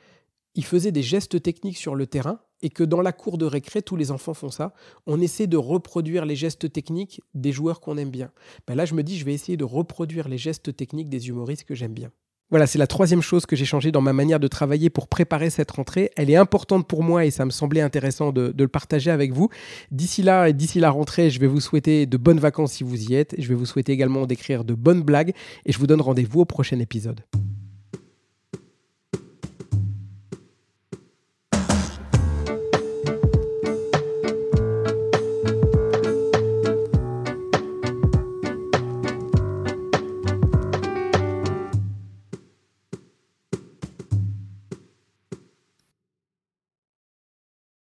il 0.54 0.64
faisait 0.64 0.92
des 0.92 1.02
gestes 1.02 1.40
techniques 1.42 1.78
sur 1.78 1.94
le 1.94 2.06
terrain, 2.06 2.40
et 2.62 2.70
que 2.70 2.84
dans 2.84 3.00
la 3.00 3.12
cour 3.12 3.38
de 3.38 3.46
récré, 3.46 3.82
tous 3.82 3.96
les 3.96 4.10
enfants 4.10 4.34
font 4.34 4.50
ça. 4.50 4.74
On 5.06 5.20
essaie 5.20 5.46
de 5.46 5.56
reproduire 5.56 6.24
les 6.24 6.36
gestes 6.36 6.72
techniques 6.72 7.20
des 7.34 7.52
joueurs 7.52 7.80
qu'on 7.80 7.96
aime 7.96 8.10
bien. 8.10 8.30
Ben 8.66 8.74
là, 8.74 8.84
je 8.84 8.94
me 8.94 9.02
dis, 9.02 9.18
je 9.18 9.24
vais 9.24 9.34
essayer 9.34 9.56
de 9.56 9.64
reproduire 9.64 10.28
les 10.28 10.38
gestes 10.38 10.74
techniques 10.76 11.08
des 11.08 11.28
humoristes 11.28 11.64
que 11.64 11.74
j'aime 11.74 11.94
bien. 11.94 12.10
Voilà, 12.50 12.66
c'est 12.66 12.78
la 12.78 12.86
troisième 12.86 13.20
chose 13.20 13.44
que 13.44 13.56
j'ai 13.56 13.66
changé 13.66 13.92
dans 13.92 14.00
ma 14.00 14.14
manière 14.14 14.40
de 14.40 14.48
travailler 14.48 14.88
pour 14.88 15.06
préparer 15.06 15.50
cette 15.50 15.70
rentrée. 15.70 16.10
Elle 16.16 16.30
est 16.30 16.36
importante 16.36 16.88
pour 16.88 17.02
moi 17.02 17.26
et 17.26 17.30
ça 17.30 17.44
me 17.44 17.50
semblait 17.50 17.82
intéressant 17.82 18.32
de, 18.32 18.54
le 18.56 18.68
partager 18.68 19.10
avec 19.10 19.32
vous. 19.32 19.50
D'ici 19.90 20.22
là 20.22 20.48
et 20.48 20.54
d'ici 20.54 20.80
la 20.80 20.90
rentrée, 20.90 21.28
je 21.28 21.40
vais 21.40 21.46
vous 21.46 21.60
souhaiter 21.60 22.06
de 22.06 22.16
bonnes 22.16 22.40
vacances 22.40 22.72
si 22.72 22.84
vous 22.84 23.10
y 23.10 23.14
êtes. 23.14 23.34
Je 23.36 23.48
vais 23.48 23.54
vous 23.54 23.66
souhaiter 23.66 23.92
également 23.92 24.24
d'écrire 24.24 24.64
de 24.64 24.72
bonnes 24.72 25.02
blagues 25.02 25.34
et 25.66 25.72
je 25.72 25.78
vous 25.78 25.86
donne 25.86 26.00
rendez-vous 26.00 26.40
au 26.40 26.46
prochain 26.46 26.78
épisode. 26.78 27.20